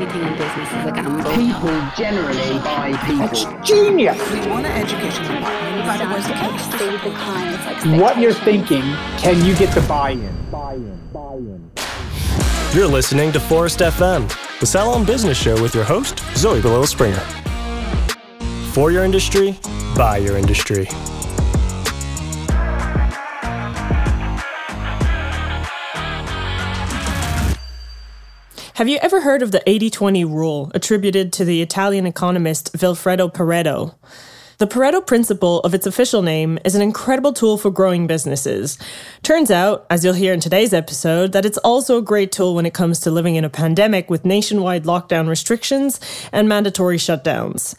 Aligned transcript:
everything 0.00 0.32
in 0.32 0.38
business 0.38 0.68
is 0.68 0.86
a 0.86 0.92
gamble. 0.92 1.30
People 1.34 1.70
generally 1.96 2.58
buy 2.60 2.96
people. 3.06 3.24
It's 3.24 3.68
genius. 3.68 4.18
We 4.32 4.46
want 4.48 4.66
an 4.66 4.72
education 4.72 5.24
department, 5.24 5.86
but 5.86 6.00
it 6.00 6.08
was 6.08 6.26
the 6.26 6.34
case. 6.34 6.64
Stay 6.74 6.98
clients. 6.98 8.00
What 8.00 8.18
you're 8.18 8.32
thinking, 8.32 8.82
can 9.18 9.44
you 9.44 9.54
get 9.56 9.74
the 9.74 9.82
buy-in? 9.82 10.34
Buy-in. 10.50 10.98
Buy-in. 11.12 11.70
You're 12.72 12.88
listening 12.88 13.32
to 13.32 13.38
Phorest 13.38 13.84
FM, 13.84 14.28
the 14.60 14.66
Salon 14.66 15.04
Business 15.04 15.36
Show 15.36 15.60
with 15.60 15.74
your 15.74 15.84
host, 15.84 16.20
Zoe 16.36 16.60
Belisle-Springer. 16.60 17.20
For 18.72 18.90
your 18.90 19.04
industry, 19.04 19.58
by 19.96 20.18
your 20.18 20.38
industry. 20.38 20.88
Have 28.80 28.88
you 28.88 28.98
ever 29.02 29.20
heard 29.20 29.42
of 29.42 29.52
the 29.52 29.62
80 29.68 29.90
20 29.90 30.24
rule 30.24 30.72
attributed 30.74 31.34
to 31.34 31.44
the 31.44 31.60
Italian 31.60 32.06
economist 32.06 32.72
Vilfredo 32.72 33.30
Pareto? 33.30 33.94
The 34.56 34.66
Pareto 34.66 35.06
principle 35.06 35.60
of 35.60 35.74
its 35.74 35.84
official 35.84 36.22
name 36.22 36.58
is 36.64 36.74
an 36.74 36.80
incredible 36.80 37.34
tool 37.34 37.58
for 37.58 37.70
growing 37.70 38.06
businesses. 38.06 38.78
Turns 39.22 39.50
out, 39.50 39.84
as 39.90 40.02
you'll 40.02 40.14
hear 40.14 40.32
in 40.32 40.40
today's 40.40 40.72
episode, 40.72 41.32
that 41.32 41.44
it's 41.44 41.58
also 41.58 41.98
a 41.98 42.02
great 42.02 42.32
tool 42.32 42.54
when 42.54 42.64
it 42.64 42.72
comes 42.72 43.00
to 43.00 43.10
living 43.10 43.34
in 43.36 43.44
a 43.44 43.50
pandemic 43.50 44.08
with 44.08 44.24
nationwide 44.24 44.84
lockdown 44.84 45.28
restrictions 45.28 46.00
and 46.32 46.48
mandatory 46.48 46.96
shutdowns. 46.96 47.74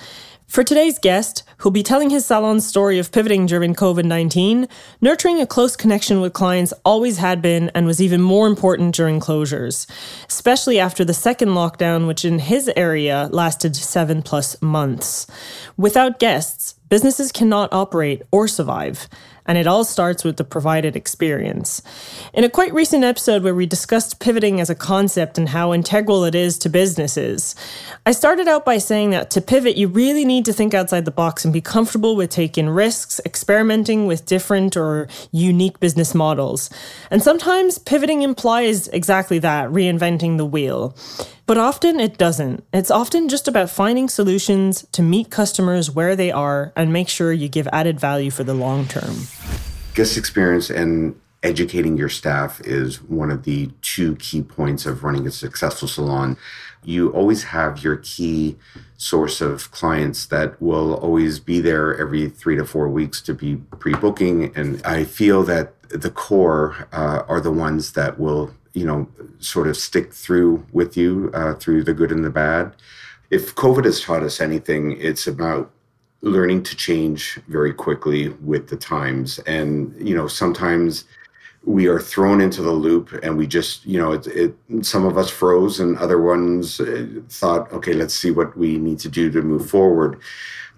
For 0.52 0.66
today's 0.66 1.00
guest, 1.00 1.44
who'll 1.60 1.72
be 1.72 1.82
telling 1.82 2.10
his 2.10 2.26
salon's 2.26 2.68
story 2.68 3.00
of 3.00 3.14
pivoting 3.14 3.46
during 3.46 3.73
COVID 3.73 4.04
19, 4.04 4.68
nurturing 5.00 5.40
a 5.40 5.48
close 5.48 5.77
connection 5.77 6.20
with 6.20 6.34
clients 6.34 6.74
always 6.84 7.20
had 7.20 7.41
been 7.41 7.72
and 7.74 7.86
was 7.86 8.02
even 8.02 8.22
more 8.22 8.48
important 8.48 8.94
during 8.94 9.22
closures, 9.22 9.90
especially 10.27 10.77
after 10.77 11.05
the 11.05 11.14
second 11.14 11.52
lockdown, 11.52 12.05
which 12.05 12.26
in 12.26 12.40
his 12.40 12.70
area 12.76 13.30
lasted 13.32 13.77
seven 13.77 14.22
plus 14.22 14.62
months. 14.62 15.26
Without 15.77 16.20
guests, 16.20 16.76
businesses 16.91 17.31
cannot 17.31 17.71
operate 17.71 18.21
or 18.31 18.49
survive 18.49 19.07
and 19.45 19.57
it 19.57 19.67
all 19.67 19.84
starts 19.84 20.23
with 20.23 20.37
the 20.37 20.43
provided 20.43 20.95
experience. 20.95 21.81
In 22.34 22.43
a 22.43 22.49
quite 22.49 22.73
recent 22.73 23.03
episode 23.03 23.43
where 23.43 23.55
we 23.55 23.65
discussed 23.65 24.20
pivoting 24.20 24.59
as 24.59 24.70
a 24.70 24.75
concept 24.75 25.37
and 25.37 25.49
how 25.49 25.73
integral 25.73 26.23
it 26.25 26.35
is 26.35 26.57
to 26.59 26.69
businesses, 26.69 27.55
I 28.05 28.12
started 28.12 28.47
out 28.47 28.65
by 28.65 28.77
saying 28.77 29.09
that 29.12 29.31
to 29.31 29.41
pivot, 29.41 29.77
you 29.77 29.87
really 29.87 30.25
need 30.25 30.45
to 30.45 30.53
think 30.53 30.73
outside 30.73 31.05
the 31.05 31.12
box 31.12 31.43
and 31.43 31.53
be 31.53 31.62
comfortable 31.62 32.15
with 32.15 32.29
taking 32.29 32.69
risks, 32.69 33.19
experimenting 33.25 34.05
with 34.05 34.25
different 34.25 34.77
or 34.77 35.07
unique 35.31 35.79
business 35.79 36.13
models. 36.13 36.69
And 37.09 37.23
sometimes 37.23 37.77
pivoting 37.77 38.21
implies 38.21 38.87
exactly 38.89 39.39
that 39.39 39.69
reinventing 39.69 40.37
the 40.37 40.45
wheel. 40.45 40.95
But 41.45 41.57
often 41.57 41.99
it 41.99 42.17
doesn't. 42.17 42.63
It's 42.71 42.91
often 42.91 43.27
just 43.27 43.47
about 43.47 43.70
finding 43.70 44.07
solutions 44.07 44.85
to 44.91 45.01
meet 45.01 45.29
customers 45.29 45.91
where 45.91 46.15
they 46.15 46.31
are 46.31 46.71
and 46.75 46.93
make 46.93 47.09
sure 47.09 47.34
you 47.34 47.49
give 47.49 47.67
added 47.73 47.99
value 47.99 48.31
for 48.31 48.43
the 48.43 48.53
long 48.53 48.85
term. 48.85 49.15
Guest 49.93 50.17
experience 50.17 50.69
and 50.69 51.19
educating 51.43 51.97
your 51.97 52.09
staff 52.09 52.62
is 52.62 53.01
one 53.01 53.31
of 53.31 53.43
the 53.43 53.71
two 53.81 54.15
key 54.17 54.41
points 54.41 54.85
of 54.85 55.03
running 55.03 55.25
a 55.27 55.31
successful 55.31 55.87
salon. 55.87 56.37
You 56.84 57.09
always 57.09 57.43
have 57.45 57.84
your 57.84 57.97
key 57.97 58.57
source 58.97 59.41
of 59.41 59.71
clients 59.71 60.25
that 60.27 60.62
will 60.62 60.95
always 60.95 61.39
be 61.39 61.59
there 61.59 61.97
every 61.97 62.29
three 62.29 62.55
to 62.55 62.65
four 62.65 62.87
weeks 62.89 63.21
to 63.23 63.34
be 63.34 63.57
pre 63.79 63.93
booking. 63.93 64.56
And 64.56 64.81
I 64.85 65.03
feel 65.03 65.44
that 65.44 65.73
the 65.89 66.12
core 66.12 66.88
uh, 66.91 67.23
are 67.28 67.41
the 67.41 67.51
ones 67.51 67.94
that 67.94 68.19
will 68.19 68.53
you 68.74 68.86
know, 68.86 69.08
sort 69.40 69.68
of 69.68 69.78
stick 69.78 70.14
through 70.14 70.66
with 70.72 70.96
you 70.96 71.31
uh, 71.34 71.56
through 71.56 71.84
the 71.84 71.94
good 71.94 72.12
and 72.12 72.24
the 72.24 72.30
bad. 72.30 72.75
If 73.30 73.56
COVID 73.56 73.86
has 73.86 74.02
taught 74.02 74.24
us 74.24 74.41
anything, 74.41 74.97
it's 75.00 75.28
about 75.28 75.72
learning 76.22 76.64
to 76.64 76.75
change 76.75 77.40
very 77.47 77.74
quickly 77.74 78.30
with 78.44 78.68
the 78.68 78.78
times. 78.78 79.40
And, 79.40 79.96
you 79.98 80.16
know, 80.16 80.28
sometimes 80.28 81.06
we 81.64 81.88
are 81.88 82.00
thrown 82.00 82.42
into 82.42 82.62
the 82.62 82.72
loop 82.72 83.12
and 83.24 83.38
we 83.38 83.48
just, 83.48 83.86
you 83.86 84.00
know, 84.00 84.14
it, 84.14 84.28
it 84.28 84.56
some 84.81 85.06
of 85.06 85.18
us 85.18 85.30
froze 85.30 85.80
and 85.80 85.98
other 85.98 86.22
ones 86.22 86.80
uh, 86.80 87.08
thought, 87.30 87.72
okay, 87.72 87.94
let's 87.94 88.14
see 88.14 88.31
what 88.31 88.58
we 88.58 88.78
need 88.78 89.00
to 89.00 89.10
do 89.10 89.31
to 89.31 89.42
move 89.42 89.70
forward 89.70 90.20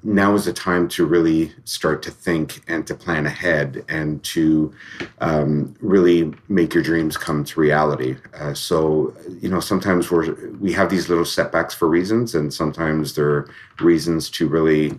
now 0.03 0.33
is 0.35 0.45
the 0.45 0.53
time 0.53 0.87
to 0.89 1.05
really 1.05 1.51
start 1.63 2.03
to 2.03 2.11
think 2.11 2.61
and 2.67 2.85
to 2.87 2.93
plan 2.95 3.25
ahead 3.25 3.83
and 3.87 4.23
to 4.23 4.73
um, 5.19 5.75
really 5.79 6.33
make 6.49 6.73
your 6.73 6.83
dreams 6.83 7.15
come 7.15 7.43
to 7.45 7.59
reality. 7.59 8.17
Uh, 8.33 8.53
so, 8.53 9.13
you 9.41 9.49
know, 9.49 9.59
sometimes 9.59 10.11
we're, 10.11 10.33
we 10.59 10.73
have 10.73 10.89
these 10.89 11.09
little 11.09 11.25
setbacks 11.25 11.73
for 11.73 11.87
reasons, 11.87 12.35
and 12.35 12.53
sometimes 12.53 13.15
there 13.15 13.29
are 13.29 13.49
reasons 13.79 14.29
to 14.31 14.47
really 14.47 14.91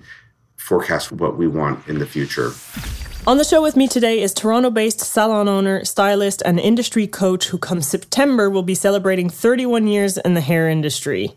forecast 0.56 1.12
what 1.12 1.36
we 1.36 1.47
want 1.47 1.86
in 1.88 1.98
the 1.98 2.06
future. 2.06 2.53
On 3.26 3.38
the 3.38 3.44
show 3.44 3.62
with 3.62 3.75
me 3.75 3.88
today 3.88 4.21
is 4.21 4.34
Toronto 4.34 4.69
based 4.69 5.00
salon 5.00 5.48
owner, 5.48 5.82
stylist, 5.82 6.42
and 6.44 6.60
industry 6.60 7.06
coach 7.06 7.47
who, 7.47 7.56
come 7.56 7.81
September, 7.81 8.50
will 8.50 8.62
be 8.62 8.75
celebrating 8.75 9.31
31 9.31 9.86
years 9.86 10.19
in 10.19 10.34
the 10.34 10.42
hair 10.42 10.69
industry. 10.69 11.34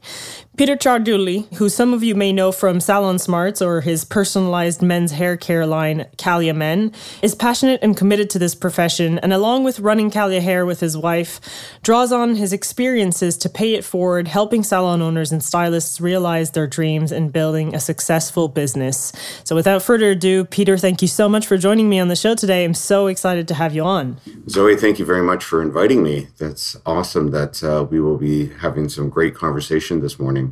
Peter 0.58 0.76
Ciardulli, 0.76 1.54
who 1.58 1.70
some 1.70 1.94
of 1.94 2.02
you 2.02 2.16
may 2.16 2.34
know 2.34 2.52
from 2.52 2.80
Salon 2.80 3.20
Smarts 3.20 3.62
or 3.62 3.82
his 3.82 4.04
personalized 4.04 4.82
men's 4.82 5.12
hair 5.12 5.38
care 5.38 5.68
line, 5.68 6.08
Calia 6.18 6.56
Men, 6.56 6.92
is 7.22 7.36
passionate 7.36 7.80
and 7.84 7.96
committed 7.96 8.28
to 8.32 8.40
this 8.40 8.56
profession, 8.56 9.20
and 9.20 9.32
along 9.32 9.66
with 9.66 9.80
running 9.80 10.10
Calia 10.10 10.42
Hair 10.42 10.66
with 10.66 10.80
his 10.80 10.98
wife, 10.98 11.40
draws 11.84 12.12
on 12.12 12.38
his 12.38 12.54
experiences 12.54 13.38
to 13.38 13.50
pay 13.50 13.76
it 13.76 13.86
forward, 13.86 14.28
helping 14.28 14.64
salon 14.64 15.00
owners 15.00 15.32
and 15.32 15.44
stylists 15.44 16.02
realize 16.02 16.50
their 16.50 16.66
dreams 16.66 17.12
and 17.12 17.32
building 17.32 17.76
a 17.76 17.80
successful 17.80 18.48
business. 18.48 19.14
So, 19.44 19.56
without 19.56 19.84
further 19.84 20.10
ado, 20.10 20.44
Peter, 20.44 20.76
thank 20.76 21.04
you 21.04 21.08
so 21.08 21.30
much 21.30 21.46
for 21.46 21.60
joining 21.60 21.88
me 21.88 22.00
on 22.00 22.08
the 22.08 22.16
show 22.16 22.34
today. 22.34 22.66
I'm 22.66 22.74
so 22.74 23.06
excited 23.06 23.48
to 23.50 23.54
have 23.54 23.76
you 23.76 23.84
on. 23.84 24.18
Zoe, 24.50 24.76
thank 24.76 24.98
you 24.98 25.06
very 25.06 25.22
much 25.22 25.44
for 25.44 25.62
inviting 25.62 26.02
me. 26.02 26.30
That's 26.40 26.76
awesome 26.84 27.30
that 27.30 27.64
uh, 27.64 27.86
we 27.88 28.00
will 28.00 28.18
be 28.18 28.48
having 28.62 28.90
some 28.90 29.12
great 29.12 29.36
conversation 29.36 30.02
this 30.02 30.18
morning. 30.18 30.47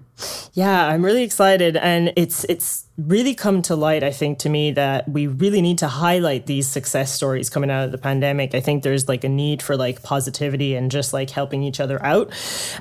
Yeah, 0.54 0.88
I'm 0.88 1.04
really 1.04 1.24
excited 1.24 1.76
and 1.76 2.14
it's 2.16 2.46
it's 2.46 2.86
really 2.98 3.36
come 3.36 3.62
to 3.62 3.76
light 3.76 4.04
I 4.04 4.12
think 4.12 4.40
to 4.40 4.50
me 4.50 4.72
that 4.72 5.10
we 5.10 5.28
really 5.28 5.62
need 5.62 5.80
to 5.80 5.88
highlight 5.90 6.46
these 6.46 6.66
success 6.66 7.12
stories 7.12 7.50
coming 7.50 7.70
out 7.70 7.84
of 7.84 7.92
the 7.92 7.98
pandemic. 7.98 8.56
I 8.56 8.62
think 8.62 8.84
there's 8.84 9.10
like 9.10 9.26
a 9.26 9.30
need 9.30 9.62
for 9.62 9.76
like 9.76 10.02
positivity 10.02 10.76
and 10.76 10.90
just 10.90 11.12
like 11.12 11.30
helping 11.30 11.62
each 11.62 11.82
other 11.82 12.02
out. 12.06 12.32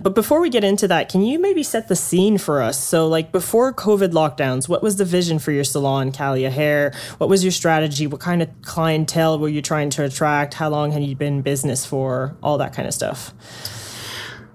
But 0.02 0.14
before 0.14 0.40
we 0.40 0.50
get 0.50 0.62
into 0.62 0.86
that, 0.88 1.08
can 1.08 1.22
you 1.22 1.40
maybe 1.40 1.64
set 1.64 1.88
the 1.88 1.96
scene 1.96 2.38
for 2.38 2.62
us? 2.62 2.78
So 2.78 3.08
like 3.08 3.32
before 3.32 3.72
COVID 3.72 4.12
lockdowns, 4.12 4.68
what 4.68 4.82
was 4.82 4.96
the 4.96 5.04
vision 5.04 5.40
for 5.40 5.50
your 5.50 5.64
salon, 5.64 6.12
Calia 6.12 6.50
Hair? 6.50 6.92
What 7.18 7.28
was 7.28 7.42
your 7.42 7.52
strategy? 7.52 8.06
What 8.06 8.20
kind 8.20 8.40
of 8.40 8.48
clientele 8.62 9.38
were 9.40 9.48
you 9.48 9.62
trying 9.62 9.90
to 9.90 10.04
attract? 10.04 10.54
How 10.54 10.68
long 10.68 10.92
had 10.92 11.02
you 11.02 11.16
been 11.16 11.34
in 11.34 11.42
business 11.42 11.84
for? 11.84 12.36
All 12.42 12.58
that 12.58 12.72
kind 12.72 12.86
of 12.86 12.94
stuff. 12.94 13.34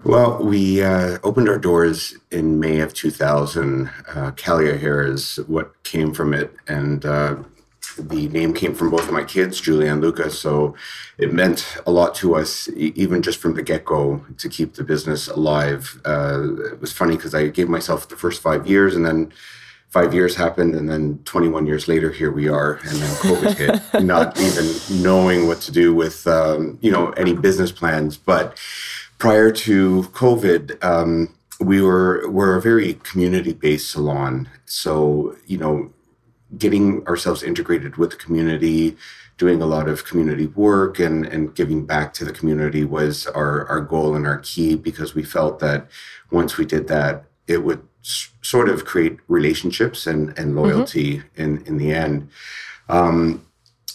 Well, 0.06 0.42
we 0.42 0.82
uh, 0.82 1.18
opened 1.24 1.50
our 1.50 1.58
doors 1.58 2.16
in 2.32 2.60
May 2.60 2.80
of 2.80 2.94
2000. 2.94 3.88
Uh, 4.08 4.32
Calia 4.32 4.80
Hair 4.80 5.04
is 5.04 5.38
what 5.48 5.84
came 5.84 6.14
from 6.14 6.34
it. 6.34 6.56
And 6.68 7.06
uh, 7.06 7.36
the 7.98 8.30
name 8.30 8.54
came 8.54 8.74
from 8.74 8.92
both 8.92 9.08
of 9.08 9.14
my 9.14 9.26
kids, 9.26 9.60
Julia 9.60 9.92
and 9.92 10.02
Lucas. 10.02 10.40
So 10.40 10.74
it 11.18 11.34
meant 11.34 11.78
a 11.86 11.92
lot 11.92 12.16
to 12.16 12.36
us, 12.36 12.70
even 12.76 13.22
just 13.22 13.40
from 13.40 13.56
the 13.56 13.62
get 13.62 13.84
go, 13.84 14.26
to 14.38 14.48
keep 14.48 14.76
the 14.76 14.86
business 14.86 15.28
alive. 15.28 16.00
Uh, 16.06 16.56
it 16.72 16.80
was 16.80 16.94
funny 16.94 17.18
because 17.18 17.36
I 17.36 17.48
gave 17.48 17.68
myself 17.68 18.08
the 18.08 18.16
first 18.16 18.42
five 18.42 18.66
years 18.66 18.96
and 18.96 19.06
then 19.06 19.34
five 19.90 20.14
years 20.14 20.36
happened 20.36 20.76
and 20.76 20.88
then 20.88 21.20
21 21.26 21.66
years 21.66 21.88
later 21.88 22.12
here 22.12 22.32
we 22.32 22.48
are 22.48 22.76
and 22.76 22.98
then 22.98 23.16
covid 23.16 23.56
hit 23.56 24.04
not 24.04 24.40
even 24.40 25.02
knowing 25.02 25.48
what 25.48 25.60
to 25.60 25.72
do 25.72 25.96
with 25.96 26.28
um, 26.28 26.78
you 26.80 26.92
know 26.92 27.10
any 27.14 27.34
business 27.34 27.72
plans 27.72 28.16
but 28.16 28.56
prior 29.20 29.52
to 29.52 30.04
COVID, 30.14 30.84
um, 30.84 31.36
we 31.60 31.82
were 31.82 32.28
we're 32.30 32.56
a 32.56 32.62
very 32.62 32.96
community 33.04 33.54
based 33.54 33.92
salon. 33.92 34.50
So 34.66 35.36
you 35.46 35.58
know, 35.58 35.92
getting 36.58 37.06
ourselves 37.06 37.44
integrated 37.44 37.98
with 37.98 38.12
the 38.12 38.16
community, 38.16 38.98
doing 39.38 39.62
a 39.62 39.66
lot 39.68 39.88
of 39.88 40.06
community 40.06 40.48
work, 40.48 41.00
and 41.00 41.26
and 41.26 41.54
giving 41.54 41.86
back 41.86 42.14
to 42.14 42.26
the 42.26 42.32
community 42.32 42.86
was 42.86 43.28
our 43.28 43.68
our 43.68 43.82
goal 43.82 44.16
and 44.16 44.26
our 44.26 44.40
key 44.40 44.76
because 44.76 45.14
we 45.14 45.24
felt 45.24 45.60
that 45.60 45.88
once 46.32 46.58
we 46.58 46.66
did 46.66 46.88
that, 46.88 47.26
it 47.48 47.64
would 47.64 47.86
s- 48.04 48.32
sort 48.42 48.70
of 48.70 48.86
create 48.86 49.20
relationships 49.28 50.08
and 50.08 50.30
and 50.30 50.54
mm-hmm. 50.54 50.60
loyalty 50.60 51.18
mm-hmm. 51.18 51.42
in 51.42 51.66
in 51.66 51.78
the 51.78 51.92
end. 51.94 52.30
Um, 52.88 53.46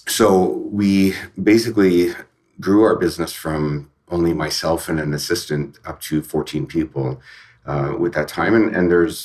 so 0.06 0.68
we 0.70 1.14
basically 1.42 2.12
grew 2.60 2.82
our 2.84 2.94
business 2.94 3.32
from 3.32 3.90
only 4.14 4.32
myself 4.34 4.80
and 4.88 4.98
an 5.00 5.12
assistant 5.20 5.78
up 5.90 5.98
to 6.08 6.22
14 6.22 6.66
people 6.66 7.20
uh, 7.66 7.90
with 8.02 8.12
that 8.14 8.28
time. 8.28 8.54
And, 8.58 8.76
and 8.76 8.84
there's 8.90 9.18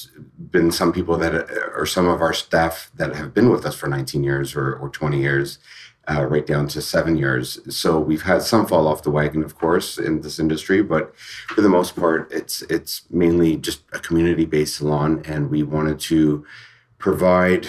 been 0.55 0.71
some 0.71 0.91
people 0.97 1.17
that 1.23 1.33
are 1.79 1.85
some 1.85 2.07
of 2.13 2.21
our 2.21 2.33
staff 2.33 2.73
that 2.99 3.15
have 3.15 3.33
been 3.33 3.49
with 3.53 3.65
us 3.65 3.75
for 3.75 3.87
19 3.87 4.23
years 4.23 4.55
or, 4.55 4.67
or 4.81 4.89
20 4.89 5.19
years. 5.27 5.59
uh, 6.09 6.25
right 6.25 6.45
down 6.45 6.67
to 6.67 6.81
seven 6.81 7.17
years. 7.17 7.59
So 7.69 7.99
we've 7.99 8.23
had 8.23 8.41
some 8.41 8.65
fall 8.65 8.87
off 8.87 9.03
the 9.03 9.11
wagon, 9.11 9.43
of 9.43 9.57
course, 9.57 9.97
in 9.97 10.21
this 10.21 10.39
industry, 10.39 10.81
but 10.81 11.15
for 11.49 11.61
the 11.61 11.69
most 11.69 11.95
part, 11.95 12.31
it's 12.31 12.61
it's 12.63 13.03
mainly 13.11 13.57
just 13.57 13.83
a 13.93 13.99
community-based 13.99 14.75
salon, 14.77 15.21
and 15.25 15.49
we 15.49 15.61
wanted 15.63 15.99
to 16.11 16.45
provide. 16.97 17.67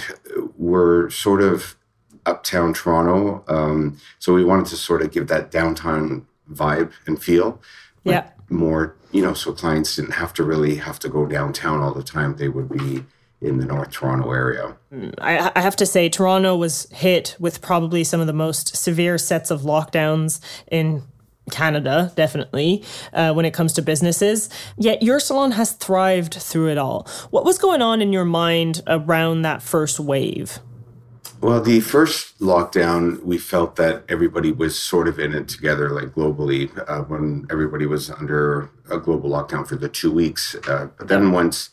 We're 0.56 1.10
sort 1.10 1.42
of 1.42 1.76
uptown 2.24 2.72
Toronto, 2.72 3.44
um, 3.48 3.98
so 4.18 4.32
we 4.34 4.44
wanted 4.44 4.66
to 4.66 4.76
sort 4.76 5.02
of 5.02 5.10
give 5.10 5.26
that 5.28 5.50
downtown 5.50 6.26
vibe 6.52 6.92
and 7.06 7.22
feel. 7.22 7.60
but 8.04 8.10
Yeah. 8.10 8.30
More, 8.48 8.96
you 9.12 9.22
know, 9.22 9.32
so 9.32 9.52
clients 9.52 9.94
didn't 9.94 10.12
have 10.12 10.32
to 10.34 10.42
really 10.42 10.76
have 10.76 10.98
to 11.00 11.08
go 11.08 11.24
downtown 11.26 11.80
all 11.80 11.94
the 11.94 12.02
time. 12.02 12.36
They 12.36 12.48
would 12.48 12.68
be 12.68 13.04
in 13.40 13.58
the 13.58 13.64
North 13.64 13.90
Toronto 13.90 14.30
area. 14.32 14.76
I, 15.18 15.50
I 15.54 15.60
have 15.60 15.76
to 15.76 15.86
say, 15.86 16.08
Toronto 16.08 16.56
was 16.56 16.86
hit 16.90 17.36
with 17.38 17.62
probably 17.62 18.04
some 18.04 18.20
of 18.20 18.26
the 18.26 18.32
most 18.32 18.76
severe 18.76 19.18
sets 19.18 19.50
of 19.50 19.62
lockdowns 19.62 20.40
in 20.70 21.02
Canada, 21.50 22.12
definitely, 22.16 22.84
uh, 23.12 23.32
when 23.32 23.44
it 23.44 23.52
comes 23.52 23.72
to 23.74 23.82
businesses. 23.82 24.48
Yet 24.76 25.02
your 25.02 25.20
salon 25.20 25.52
has 25.52 25.72
thrived 25.72 26.34
through 26.34 26.68
it 26.68 26.78
all. 26.78 27.08
What 27.30 27.44
was 27.44 27.58
going 27.58 27.82
on 27.82 28.02
in 28.02 28.12
your 28.12 28.24
mind 28.24 28.82
around 28.86 29.42
that 29.42 29.62
first 29.62 29.98
wave? 30.00 30.58
Well, 31.40 31.62
the 31.62 31.80
first 31.80 32.38
lockdown, 32.38 33.22
we 33.22 33.38
felt 33.38 33.76
that 33.76 34.04
everybody 34.10 34.52
was 34.52 34.78
sort 34.78 35.08
of 35.08 35.18
in 35.18 35.34
it 35.34 35.48
together, 35.48 35.88
like 35.88 36.08
globally, 36.08 36.70
uh, 36.86 37.02
when 37.04 37.46
everybody 37.50 37.86
was 37.86 38.10
under 38.10 38.70
a 38.90 38.98
global 38.98 39.30
lockdown 39.30 39.66
for 39.66 39.76
the 39.76 39.88
two 39.88 40.12
weeks. 40.12 40.54
Uh, 40.68 40.88
but 40.98 41.08
then 41.08 41.32
once 41.32 41.70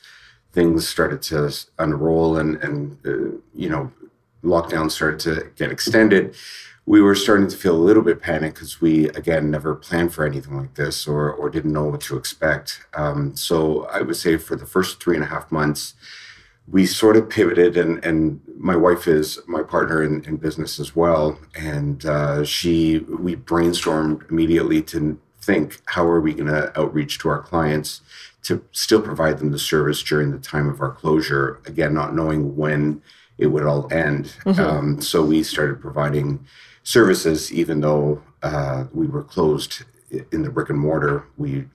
things 0.54 0.88
started 0.88 1.22
to 1.24 1.54
unroll 1.80 2.38
and, 2.38 2.56
and 2.64 2.98
uh, 3.06 3.38
you 3.54 3.68
know, 3.68 3.92
lockdown 4.42 4.90
started 4.90 5.20
to 5.20 5.52
get 5.58 5.70
extended, 5.70 6.34
we 6.86 7.02
were 7.02 7.16
starting 7.16 7.50
to 7.50 7.58
feel 7.58 7.76
a 7.76 7.88
little 7.88 8.04
bit 8.04 8.22
panicked 8.22 8.56
because 8.56 8.80
we, 8.80 9.10
again, 9.10 9.52
never 9.52 9.76
planned 9.76 10.14
for 10.14 10.26
anything 10.26 10.56
like 10.56 10.76
this 10.76 11.06
or, 11.06 11.30
or 11.30 11.50
didn't 11.50 11.74
know 11.74 11.84
what 11.84 12.00
to 12.00 12.16
expect. 12.16 12.86
Um, 12.94 13.36
so 13.36 13.84
I 13.88 14.00
would 14.02 14.16
say 14.16 14.38
for 14.38 14.56
the 14.56 14.66
first 14.66 15.04
three 15.04 15.16
and 15.16 15.26
a 15.26 15.28
half 15.28 15.52
months, 15.52 15.94
we 16.70 16.86
sort 16.86 17.16
of 17.16 17.30
pivoted 17.30 17.78
and 17.78 18.04
and 18.04 18.42
my 18.58 18.76
wife 18.76 19.08
is 19.08 19.40
my 19.48 19.64
partner 19.64 20.04
in, 20.04 20.24
in 20.26 20.38
business 20.38 20.80
as 20.80 20.96
well. 20.96 21.40
And 21.56 22.06
uh, 22.06 22.44
she 22.44 23.00
we 23.00 23.36
brainstormed 23.36 24.30
immediately 24.30 24.82
to 24.84 25.20
think 25.40 25.80
how 25.86 26.06
are 26.08 26.20
we 26.20 26.34
going 26.34 26.48
to 26.52 26.78
outreach 26.78 27.20
to 27.20 27.30
our 27.30 27.42
clients 27.42 28.02
to 28.44 28.64
still 28.72 29.02
provide 29.02 29.38
them 29.38 29.52
the 29.52 29.60
service 29.60 30.04
during 30.04 30.32
the 30.32 30.40
time 30.40 30.68
of 30.68 30.82
our 30.82 30.92
closure? 30.92 31.62
Again 31.66 31.94
not 31.94 32.16
knowing 32.16 32.56
when 32.56 33.02
it 33.38 33.48
would 33.48 33.66
all 33.66 33.92
end. 33.94 34.34
Um, 34.46 35.00
so 35.02 35.24
we 35.24 35.44
started 35.44 35.80
providing 35.80 36.46
services 36.84 37.54
even 37.54 37.82
though 37.82 38.24
uh, 38.42 38.86
we 38.94 39.08
were 39.08 39.24
closed 39.24 39.84
in 40.32 40.42
the 40.42 40.50
brick 40.50 40.70
and 40.70 40.80
mortar. 40.80 41.26
We 41.38 41.66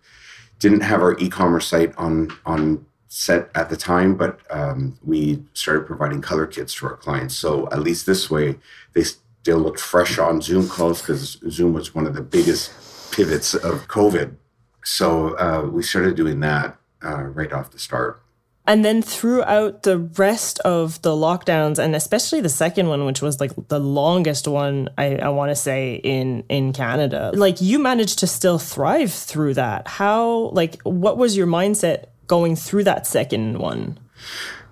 didn't 0.58 0.80
have 0.80 1.02
our 1.02 1.18
e-commerce 1.18 1.66
site 1.66 1.96
on 1.96 2.30
on 2.44 2.84
set 3.14 3.50
at 3.54 3.68
the 3.68 3.76
time, 3.76 4.16
but 4.16 4.40
um, 4.48 4.98
we 5.04 5.44
started 5.52 5.86
providing 5.86 6.22
color 6.22 6.46
kits 6.46 6.72
to 6.74 6.86
our 6.86 6.96
clients. 6.96 7.36
So 7.36 7.68
at 7.70 7.80
least 7.80 8.06
this 8.06 8.30
way, 8.30 8.56
they 8.94 9.04
still 9.04 9.58
looked 9.58 9.80
fresh 9.80 10.18
on 10.18 10.40
Zoom 10.40 10.66
calls 10.66 11.02
because 11.02 11.38
Zoom 11.50 11.74
was 11.74 11.94
one 11.94 12.06
of 12.06 12.14
the 12.14 12.22
biggest 12.22 12.72
pivots 13.12 13.54
of 13.54 13.86
COVID. 13.88 14.36
So 14.82 15.36
uh, 15.36 15.68
we 15.70 15.82
started 15.82 16.16
doing 16.16 16.40
that 16.40 16.78
uh, 17.04 17.24
right 17.24 17.52
off 17.52 17.70
the 17.70 17.78
start. 17.78 18.22
And 18.66 18.82
then 18.82 19.02
throughout 19.02 19.82
the 19.82 19.98
rest 19.98 20.60
of 20.60 21.02
the 21.02 21.10
lockdowns, 21.10 21.78
and 21.78 21.94
especially 21.94 22.40
the 22.40 22.48
second 22.48 22.88
one, 22.88 23.04
which 23.04 23.20
was 23.20 23.40
like 23.40 23.50
the 23.68 23.80
longest 23.80 24.48
one, 24.48 24.88
I, 24.96 25.16
I 25.16 25.28
want 25.30 25.50
to 25.50 25.56
say 25.56 25.96
in 25.96 26.44
in 26.48 26.72
Canada, 26.72 27.32
like 27.34 27.60
you 27.60 27.80
managed 27.80 28.20
to 28.20 28.26
still 28.28 28.58
thrive 28.58 29.12
through 29.12 29.54
that. 29.54 29.88
How 29.88 30.50
like 30.52 30.80
what 30.82 31.18
was 31.18 31.36
your 31.36 31.48
mindset 31.48 32.04
going 32.32 32.56
through 32.56 32.82
that 32.82 33.06
second 33.06 33.58
one? 33.58 33.98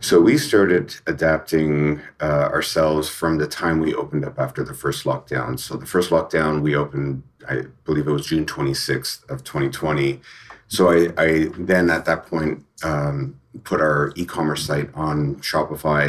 So 0.00 0.18
we 0.18 0.38
started 0.38 0.96
adapting 1.06 2.00
uh, 2.18 2.48
ourselves 2.56 3.10
from 3.10 3.36
the 3.36 3.46
time 3.46 3.80
we 3.80 3.92
opened 3.94 4.24
up 4.24 4.38
after 4.38 4.64
the 4.64 4.72
first 4.72 5.04
lockdown. 5.04 5.60
So 5.60 5.76
the 5.76 5.84
first 5.84 6.08
lockdown 6.08 6.62
we 6.62 6.74
opened, 6.74 7.22
I 7.46 7.64
believe 7.84 8.08
it 8.08 8.12
was 8.12 8.24
June 8.24 8.46
26th 8.46 9.28
of 9.28 9.44
2020. 9.44 10.22
So 10.68 10.90
I, 10.90 11.12
I 11.18 11.50
then 11.58 11.90
at 11.90 12.06
that 12.06 12.24
point 12.24 12.64
um, 12.82 13.38
put 13.64 13.82
our 13.82 14.14
e-commerce 14.16 14.64
site 14.64 14.88
on 14.94 15.34
Shopify 15.50 16.02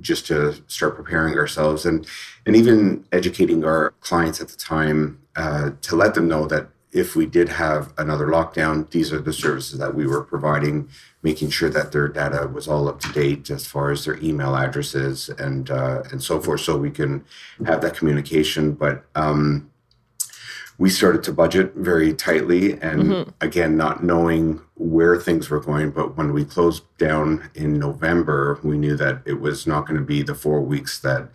just 0.00 0.26
to 0.26 0.54
start 0.66 0.96
preparing 0.96 1.34
ourselves 1.38 1.86
and 1.86 2.04
and 2.46 2.56
even 2.56 3.04
educating 3.12 3.64
our 3.64 3.92
clients 4.00 4.40
at 4.40 4.48
the 4.48 4.56
time 4.56 5.20
uh, 5.36 5.70
to 5.82 5.94
let 5.94 6.14
them 6.14 6.26
know 6.26 6.46
that 6.46 6.66
if 6.92 7.14
we 7.14 7.26
did 7.26 7.48
have 7.48 7.92
another 7.98 8.26
lockdown, 8.26 8.88
these 8.90 9.12
are 9.12 9.20
the 9.20 9.32
services 9.32 9.78
that 9.78 9.94
we 9.94 10.06
were 10.06 10.22
providing, 10.22 10.88
making 11.22 11.50
sure 11.50 11.68
that 11.68 11.92
their 11.92 12.08
data 12.08 12.48
was 12.52 12.68
all 12.68 12.88
up 12.88 13.00
to 13.00 13.12
date 13.12 13.50
as 13.50 13.66
far 13.66 13.90
as 13.90 14.04
their 14.04 14.16
email 14.22 14.56
addresses 14.56 15.28
and 15.28 15.70
uh, 15.70 16.02
and 16.10 16.22
so 16.22 16.40
forth, 16.40 16.60
so 16.60 16.76
we 16.76 16.90
can 16.90 17.24
have 17.66 17.80
that 17.82 17.96
communication. 17.96 18.72
But 18.72 19.04
um, 19.14 19.70
we 20.78 20.90
started 20.90 21.22
to 21.24 21.32
budget 21.32 21.74
very 21.74 22.12
tightly, 22.14 22.80
and 22.80 23.32
again, 23.40 23.76
not 23.76 24.04
knowing 24.04 24.60
where 24.74 25.18
things 25.18 25.48
were 25.48 25.60
going. 25.60 25.90
But 25.90 26.16
when 26.16 26.32
we 26.32 26.44
closed 26.44 26.84
down 26.98 27.50
in 27.54 27.78
November, 27.78 28.60
we 28.62 28.76
knew 28.76 28.96
that 28.96 29.22
it 29.24 29.40
was 29.40 29.66
not 29.66 29.86
going 29.86 29.98
to 29.98 30.04
be 30.04 30.22
the 30.22 30.34
four 30.34 30.60
weeks 30.60 30.98
that 31.00 31.30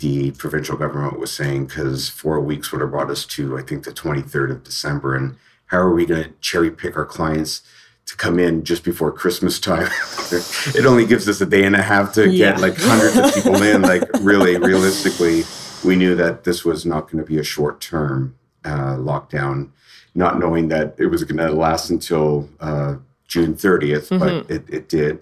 the 0.00 0.30
provincial 0.32 0.76
government 0.76 1.18
was 1.18 1.30
saying 1.32 1.66
because 1.66 2.08
four 2.08 2.40
weeks 2.40 2.72
would 2.72 2.80
have 2.80 2.90
brought 2.90 3.10
us 3.10 3.24
to 3.26 3.56
I 3.58 3.62
think 3.62 3.84
the 3.84 3.92
23rd 3.92 4.50
of 4.50 4.64
December. 4.64 5.14
And 5.14 5.36
how 5.66 5.78
are 5.78 5.92
we 5.94 6.06
going 6.06 6.24
to 6.24 6.30
cherry 6.40 6.70
pick 6.70 6.96
our 6.96 7.04
clients 7.06 7.62
to 8.06 8.16
come 8.16 8.38
in 8.38 8.64
just 8.64 8.82
before 8.82 9.12
Christmas 9.12 9.60
time? 9.60 9.86
it 10.74 10.86
only 10.86 11.06
gives 11.06 11.28
us 11.28 11.40
a 11.40 11.46
day 11.46 11.64
and 11.64 11.76
a 11.76 11.82
half 11.82 12.12
to 12.14 12.28
Yeah. 12.28 12.52
get 12.52 12.60
like 12.60 12.76
hundreds 12.78 13.16
of 13.16 13.34
people 13.34 13.62
in. 13.62 13.82
Like 13.82 14.02
really, 14.20 14.56
realistically, 14.56 15.44
we 15.84 15.96
knew 15.96 16.14
that 16.16 16.44
this 16.44 16.64
was 16.64 16.84
not 16.86 17.10
going 17.10 17.22
to 17.22 17.28
be 17.28 17.38
a 17.38 17.44
short 17.44 17.80
term 17.80 18.36
uh, 18.64 18.96
lockdown, 18.96 19.70
not 20.14 20.38
knowing 20.38 20.68
that 20.68 20.94
it 20.98 21.06
was 21.06 21.24
going 21.24 21.38
to 21.38 21.52
last 21.54 21.90
until 21.90 22.48
uh, 22.60 22.96
June 23.28 23.54
30th, 23.54 24.18
but 24.18 24.50
it, 24.50 24.64
it 24.68 24.88
did 24.88 25.20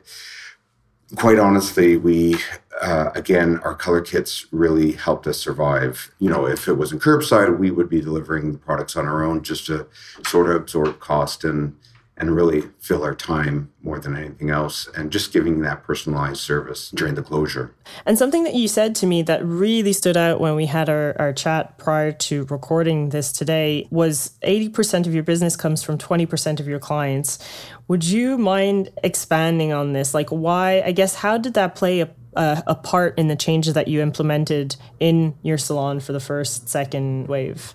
quite 1.16 1.38
honestly, 1.38 1.96
we 1.96 2.36
uh, 2.80 3.10
again 3.14 3.58
our 3.64 3.74
color 3.74 4.00
kits 4.00 4.46
really 4.52 4.92
helped 4.92 5.26
us 5.26 5.38
survive. 5.38 6.12
You 6.18 6.30
know, 6.30 6.46
if 6.46 6.68
it 6.68 6.74
wasn't 6.74 7.02
curbside, 7.02 7.58
we 7.58 7.70
would 7.70 7.88
be 7.88 8.00
delivering 8.00 8.52
the 8.52 8.58
products 8.58 8.96
on 8.96 9.06
our 9.06 9.22
own 9.22 9.42
just 9.42 9.66
to 9.66 9.86
sort 10.26 10.48
of 10.48 10.56
absorb 10.56 11.00
cost 11.00 11.44
and 11.44 11.76
and 12.18 12.34
really 12.34 12.64
fill 12.80 13.02
our 13.04 13.14
time 13.14 13.72
more 13.82 13.98
than 13.98 14.16
anything 14.16 14.50
else, 14.50 14.88
and 14.96 15.10
just 15.10 15.32
giving 15.32 15.60
that 15.60 15.84
personalized 15.84 16.40
service 16.40 16.90
during 16.90 17.14
the 17.14 17.22
closure. 17.22 17.72
And 18.04 18.18
something 18.18 18.44
that 18.44 18.54
you 18.54 18.68
said 18.68 18.94
to 18.96 19.06
me 19.06 19.22
that 19.22 19.44
really 19.44 19.92
stood 19.92 20.16
out 20.16 20.40
when 20.40 20.56
we 20.56 20.66
had 20.66 20.88
our, 20.88 21.14
our 21.18 21.32
chat 21.32 21.78
prior 21.78 22.12
to 22.12 22.44
recording 22.46 23.10
this 23.10 23.32
today 23.32 23.86
was 23.90 24.32
80% 24.42 25.06
of 25.06 25.14
your 25.14 25.22
business 25.22 25.56
comes 25.56 25.82
from 25.82 25.96
20% 25.96 26.60
of 26.60 26.66
your 26.66 26.80
clients. 26.80 27.38
Would 27.86 28.04
you 28.04 28.36
mind 28.36 28.90
expanding 29.02 29.72
on 29.72 29.92
this? 29.92 30.12
Like, 30.12 30.28
why, 30.30 30.82
I 30.84 30.92
guess, 30.92 31.14
how 31.14 31.38
did 31.38 31.54
that 31.54 31.76
play 31.76 32.00
a, 32.00 32.10
a, 32.34 32.62
a 32.66 32.74
part 32.74 33.16
in 33.18 33.28
the 33.28 33.36
changes 33.36 33.74
that 33.74 33.88
you 33.88 34.02
implemented 34.02 34.76
in 34.98 35.34
your 35.42 35.56
salon 35.56 36.00
for 36.00 36.12
the 36.12 36.20
first, 36.20 36.68
second 36.68 37.28
wave? 37.28 37.74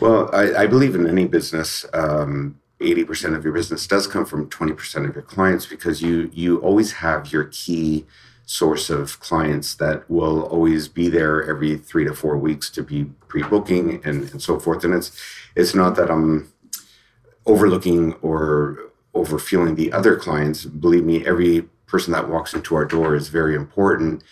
Well, 0.00 0.30
I, 0.32 0.62
I 0.62 0.66
believe 0.68 0.94
in 0.94 1.06
any 1.06 1.26
business. 1.26 1.84
Um, 1.92 2.60
80% 2.82 3.36
of 3.36 3.44
your 3.44 3.52
business 3.52 3.86
does 3.86 4.06
come 4.06 4.24
from 4.24 4.50
20% 4.50 5.08
of 5.08 5.14
your 5.14 5.22
clients 5.22 5.66
because 5.66 6.02
you 6.02 6.30
you 6.32 6.58
always 6.58 6.92
have 6.92 7.32
your 7.32 7.44
key 7.44 8.06
source 8.44 8.90
of 8.90 9.18
clients 9.20 9.74
that 9.76 10.08
will 10.10 10.42
always 10.44 10.88
be 10.88 11.08
there 11.08 11.48
every 11.48 11.76
three 11.76 12.04
to 12.04 12.14
four 12.14 12.36
weeks 12.36 12.68
to 12.70 12.82
be 12.82 13.04
pre-booking 13.28 14.04
and, 14.04 14.30
and 14.30 14.42
so 14.42 14.58
forth. 14.58 14.84
And 14.84 14.94
it's 14.94 15.18
it's 15.56 15.74
not 15.74 15.96
that 15.96 16.10
I'm 16.10 16.52
overlooking 17.46 18.14
or 18.14 18.78
over 19.14 19.38
feeling 19.38 19.74
the 19.74 19.92
other 19.92 20.16
clients. 20.16 20.64
Believe 20.64 21.04
me, 21.04 21.24
every 21.26 21.62
person 21.86 22.12
that 22.12 22.28
walks 22.28 22.54
into 22.54 22.74
our 22.74 22.84
door 22.84 23.14
is 23.14 23.28
very 23.28 23.54
important. 23.54 24.22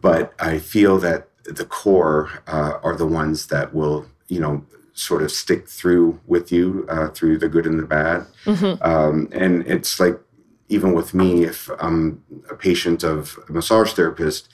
But 0.00 0.34
I 0.38 0.58
feel 0.58 0.98
that 0.98 1.28
the 1.44 1.64
core 1.64 2.42
uh, 2.46 2.78
are 2.82 2.96
the 2.96 3.06
ones 3.06 3.46
that 3.48 3.74
will, 3.74 4.06
you 4.28 4.40
know, 4.40 4.64
sort 4.94 5.22
of 5.22 5.30
stick 5.30 5.68
through 5.68 6.20
with 6.26 6.50
you 6.50 6.86
uh, 6.88 7.08
through 7.08 7.38
the 7.38 7.48
good 7.48 7.66
and 7.66 7.78
the 7.78 7.86
bad. 7.86 8.26
Um, 8.82 9.28
and 9.32 9.66
it's 9.66 10.00
like, 10.00 10.18
even 10.68 10.94
with 10.94 11.12
me, 11.12 11.44
if 11.44 11.68
I'm 11.78 12.24
a 12.50 12.54
patient 12.54 13.04
of 13.04 13.38
a 13.48 13.52
massage 13.52 13.92
therapist, 13.92 14.48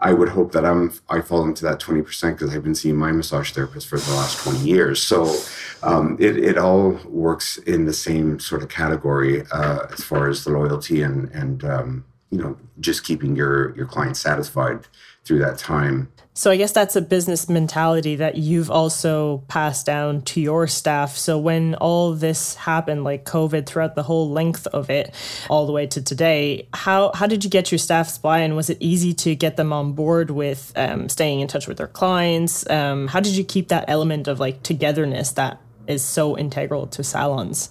I 0.00 0.12
would 0.12 0.28
hope 0.28 0.52
that 0.52 0.64
I'm 0.64 0.92
I 1.08 1.20
fall 1.20 1.44
into 1.44 1.64
that 1.64 1.80
20% 1.80 2.32
because 2.34 2.54
I've 2.54 2.62
been 2.62 2.74
seeing 2.74 2.96
my 2.96 3.10
massage 3.10 3.50
therapist 3.50 3.88
for 3.88 3.98
the 3.98 4.12
last 4.12 4.44
20 4.44 4.60
years. 4.60 5.02
So 5.02 5.34
um, 5.82 6.16
it, 6.20 6.36
it 6.36 6.56
all 6.56 7.00
works 7.06 7.56
in 7.58 7.86
the 7.86 7.92
same 7.92 8.38
sort 8.38 8.62
of 8.62 8.68
category 8.68 9.44
uh, 9.50 9.86
as 9.90 10.04
far 10.04 10.28
as 10.28 10.44
the 10.44 10.50
loyalty 10.50 11.02
and 11.02 11.30
and 11.30 11.64
um, 11.64 12.04
you 12.30 12.38
know, 12.38 12.56
just 12.78 13.04
keeping 13.04 13.34
your 13.34 13.74
your 13.74 13.86
clients 13.86 14.20
satisfied 14.20 14.86
through 15.28 15.38
that 15.38 15.58
time. 15.58 16.10
So 16.32 16.52
I 16.52 16.56
guess 16.56 16.70
that's 16.70 16.94
a 16.94 17.00
business 17.02 17.48
mentality 17.48 18.14
that 18.16 18.36
you've 18.36 18.70
also 18.70 19.38
passed 19.48 19.86
down 19.86 20.22
to 20.22 20.40
your 20.40 20.68
staff. 20.68 21.16
So 21.16 21.36
when 21.36 21.74
all 21.74 22.12
this 22.12 22.54
happened, 22.54 23.02
like 23.02 23.24
COVID, 23.24 23.66
throughout 23.66 23.96
the 23.96 24.04
whole 24.04 24.30
length 24.30 24.68
of 24.68 24.88
it, 24.88 25.12
all 25.50 25.66
the 25.66 25.72
way 25.72 25.88
to 25.88 26.00
today, 26.00 26.68
how 26.72 27.10
how 27.12 27.26
did 27.26 27.42
you 27.42 27.50
get 27.50 27.72
your 27.72 27.80
staff's 27.80 28.18
buy-in? 28.18 28.54
Was 28.54 28.70
it 28.70 28.78
easy 28.78 29.12
to 29.14 29.34
get 29.34 29.56
them 29.56 29.72
on 29.72 29.94
board 29.94 30.30
with 30.30 30.72
um, 30.76 31.08
staying 31.08 31.40
in 31.40 31.48
touch 31.48 31.66
with 31.66 31.76
their 31.76 31.88
clients? 31.88 32.68
Um, 32.70 33.08
how 33.08 33.18
did 33.18 33.36
you 33.36 33.42
keep 33.42 33.66
that 33.68 33.84
element 33.88 34.28
of 34.28 34.38
like 34.38 34.62
togetherness 34.62 35.32
that 35.32 35.60
is 35.88 36.04
so 36.04 36.38
integral 36.38 36.86
to 36.86 37.02
salons? 37.02 37.70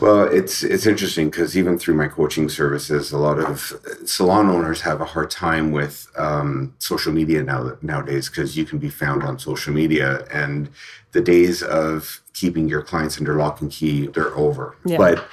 Well, 0.00 0.22
it's 0.22 0.62
it's 0.62 0.86
interesting 0.86 1.28
because 1.28 1.56
even 1.56 1.78
through 1.78 1.94
my 1.94 2.06
coaching 2.08 2.48
services, 2.48 3.10
a 3.10 3.18
lot 3.18 3.38
of 3.38 3.72
salon 4.04 4.48
owners 4.48 4.80
have 4.82 5.00
a 5.00 5.04
hard 5.04 5.30
time 5.30 5.72
with 5.72 6.06
um, 6.16 6.74
social 6.78 7.12
media 7.12 7.42
now 7.42 7.76
nowadays 7.82 8.28
because 8.28 8.56
you 8.56 8.64
can 8.64 8.78
be 8.78 8.90
found 8.90 9.24
on 9.24 9.38
social 9.38 9.72
media, 9.74 10.24
and 10.32 10.70
the 11.12 11.20
days 11.20 11.62
of 11.62 12.20
keeping 12.32 12.68
your 12.68 12.82
clients 12.82 13.18
under 13.18 13.34
lock 13.34 13.60
and 13.60 13.72
key 13.72 14.06
they're 14.06 14.36
over. 14.36 14.76
Yeah. 14.84 14.98
But 14.98 15.24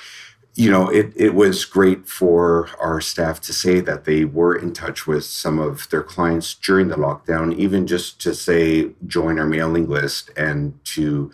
you 0.56 0.72
know, 0.72 0.90
it 0.90 1.14
it 1.16 1.36
was 1.36 1.66
great 1.66 2.08
for 2.08 2.70
our 2.80 3.02
staff 3.02 3.42
to 3.42 3.54
say 3.54 3.82
that 3.82 4.06
they 4.06 4.26
were 4.26 4.56
in 4.56 4.74
touch 4.74 5.06
with 5.06 5.26
some 5.26 5.60
of 5.60 5.88
their 5.90 6.04
clients 6.04 6.56
during 6.56 6.88
the 6.88 6.96
lockdown, 6.96 7.54
even 7.56 7.86
just 7.86 8.20
to 8.22 8.34
say 8.34 8.92
join 9.06 9.38
our 9.38 9.46
mailing 9.46 9.88
list 9.88 10.32
and 10.38 10.80
to 10.86 11.32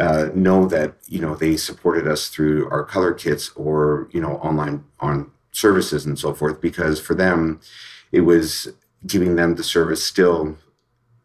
uh, 0.00 0.30
know 0.34 0.66
that 0.66 0.94
you 1.06 1.20
know 1.20 1.34
they 1.34 1.56
supported 1.56 2.08
us 2.08 2.28
through 2.28 2.68
our 2.70 2.84
color 2.84 3.12
kits 3.12 3.50
or 3.54 4.08
you 4.12 4.20
know 4.20 4.36
online 4.38 4.84
on 5.00 5.30
services 5.52 6.06
and 6.06 6.18
so 6.18 6.32
forth 6.32 6.60
because 6.60 7.00
for 7.00 7.14
them 7.14 7.60
it 8.12 8.22
was 8.22 8.68
giving 9.06 9.36
them 9.36 9.56
the 9.56 9.64
service 9.64 10.02
still 10.04 10.56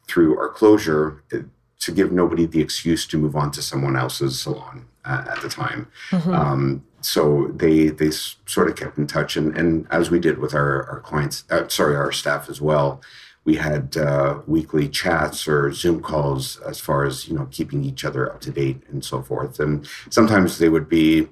through 0.08 0.38
our 0.38 0.50
closure 0.50 1.24
uh, 1.34 1.39
to 1.79 1.91
give 1.91 2.12
nobody 2.12 2.46
the 2.46 2.62
excuse 2.62 3.05
to 3.08 3.17
move 3.17 3.36
on 3.36 3.51
to 3.51 3.62
someone 3.62 3.96
else's 3.96 4.41
salon 4.41 4.86
uh, 5.05 5.24
at 5.29 5.41
the 5.41 5.50
time. 5.50 5.88
Um, 6.34 6.84
so 7.01 7.51
they 7.55 7.89
they 7.89 8.10
sort 8.12 8.67
of 8.70 8.75
kept 8.75 8.98
in 8.98 9.08
touch 9.08 9.38
and, 9.38 9.55
and 9.55 9.88
as 9.91 10.10
we 10.10 10.20
did 10.20 10.39
with 10.39 10.55
our, 10.55 10.89
our 10.89 11.00
clients 11.00 11.44
uh, 11.51 11.67
sorry 11.67 11.96
our 11.96 12.12
staff 12.12 12.50
as 12.50 12.60
well 12.60 13.00
we 13.46 13.56
had 13.56 13.96
uh, 13.96 14.40
weekly 14.48 14.90
chats 14.90 15.48
or 15.48 15.72
Zoom 15.72 16.02
calls 16.02 16.60
as 16.62 16.80
far 16.80 17.06
as 17.06 17.28
you 17.28 17.36
know 17.36 17.48
keeping 17.52 17.84
each 17.84 18.04
other 18.04 18.32
up 18.32 18.42
to 18.42 18.52
date 18.52 18.82
and 18.90 19.06
so 19.06 19.22
forth. 19.22 19.60
And 19.60 19.88
sometimes 20.10 20.58
they 20.58 20.68
would 20.68 20.90
be, 20.90 21.28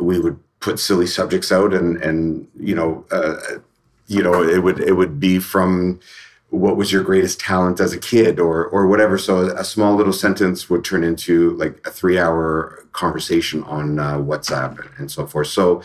we 0.00 0.18
would 0.18 0.40
put 0.60 0.80
silly 0.80 1.06
subjects 1.06 1.52
out, 1.52 1.74
and 1.74 2.02
and 2.02 2.48
you 2.58 2.74
know, 2.74 3.04
uh, 3.10 3.36
you 4.06 4.22
know, 4.22 4.42
it 4.42 4.62
would 4.62 4.80
it 4.80 4.94
would 4.94 5.20
be 5.20 5.38
from 5.38 6.00
what 6.48 6.76
was 6.76 6.92
your 6.92 7.02
greatest 7.02 7.40
talent 7.40 7.78
as 7.80 7.92
a 7.92 7.98
kid 7.98 8.40
or 8.40 8.64
or 8.66 8.86
whatever. 8.86 9.18
So 9.18 9.48
a 9.54 9.64
small 9.64 9.94
little 9.94 10.12
sentence 10.14 10.70
would 10.70 10.84
turn 10.84 11.04
into 11.04 11.50
like 11.56 11.86
a 11.86 11.90
three 11.90 12.18
hour 12.18 12.86
conversation 12.92 13.62
on 13.64 13.98
uh, 13.98 14.18
WhatsApp 14.18 14.80
and, 14.80 14.90
and 14.96 15.10
so 15.10 15.26
forth. 15.26 15.48
So 15.48 15.82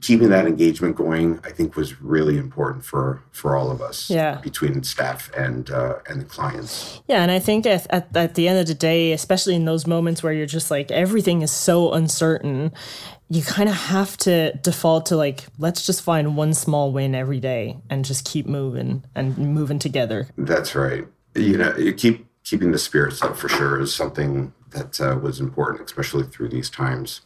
keeping 0.00 0.28
that 0.30 0.46
engagement 0.46 0.96
going, 0.96 1.40
I 1.44 1.50
think, 1.50 1.76
was 1.76 2.00
really 2.00 2.36
important 2.36 2.84
for 2.84 3.22
for 3.30 3.56
all 3.56 3.70
of 3.70 3.80
us. 3.80 4.10
Yeah. 4.10 4.40
Between 4.42 4.82
staff 4.82 5.30
and 5.36 5.70
uh, 5.70 5.96
and 6.08 6.20
the 6.20 6.24
clients. 6.24 7.00
Yeah, 7.08 7.22
and 7.22 7.30
I 7.30 7.38
think 7.38 7.66
at, 7.66 7.86
at, 7.90 8.14
at 8.16 8.34
the 8.34 8.48
end 8.48 8.58
of 8.58 8.66
the 8.66 8.74
day, 8.74 9.12
especially 9.12 9.54
in 9.54 9.64
those 9.64 9.86
moments 9.86 10.22
where 10.22 10.32
you're 10.32 10.46
just 10.46 10.70
like 10.70 10.90
everything 10.90 11.42
is 11.42 11.50
so 11.50 11.92
uncertain, 11.92 12.72
you 13.28 13.42
kind 13.42 13.68
of 13.68 13.74
have 13.74 14.16
to 14.18 14.52
default 14.58 15.06
to 15.06 15.16
like 15.16 15.46
let's 15.58 15.86
just 15.86 16.02
find 16.02 16.36
one 16.36 16.54
small 16.54 16.92
win 16.92 17.14
every 17.14 17.40
day 17.40 17.78
and 17.90 18.04
just 18.04 18.24
keep 18.24 18.46
moving 18.46 19.04
and 19.14 19.36
moving 19.38 19.78
together. 19.78 20.28
That's 20.36 20.74
right. 20.74 21.06
You 21.34 21.58
know, 21.58 21.76
you 21.76 21.92
keep 21.92 22.26
keeping 22.44 22.72
the 22.72 22.78
spirits 22.78 23.22
up 23.22 23.36
for 23.36 23.48
sure 23.48 23.80
is 23.80 23.94
something 23.94 24.52
that 24.70 25.00
uh, 25.00 25.18
was 25.18 25.40
important, 25.40 25.88
especially 25.88 26.24
through 26.24 26.48
these 26.48 26.68
times. 26.68 27.22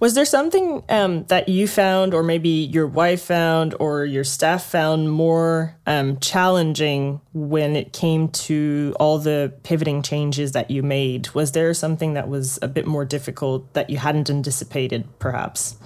Was 0.00 0.14
there 0.14 0.24
something 0.24 0.82
um, 0.88 1.24
that 1.24 1.48
you 1.48 1.68
found, 1.68 2.14
or 2.14 2.22
maybe 2.22 2.48
your 2.48 2.86
wife 2.86 3.22
found, 3.22 3.74
or 3.78 4.04
your 4.04 4.24
staff 4.24 4.64
found 4.64 5.10
more 5.10 5.76
um, 5.86 6.18
challenging 6.18 7.20
when 7.32 7.76
it 7.76 7.92
came 7.92 8.28
to 8.28 8.94
all 8.98 9.18
the 9.18 9.52
pivoting 9.62 10.02
changes 10.02 10.52
that 10.52 10.70
you 10.70 10.82
made? 10.82 11.30
Was 11.30 11.52
there 11.52 11.72
something 11.74 12.14
that 12.14 12.28
was 12.28 12.58
a 12.60 12.68
bit 12.68 12.86
more 12.86 13.04
difficult 13.04 13.72
that 13.74 13.88
you 13.88 13.98
hadn't 13.98 14.28
anticipated, 14.30 15.06
perhaps? 15.20 15.76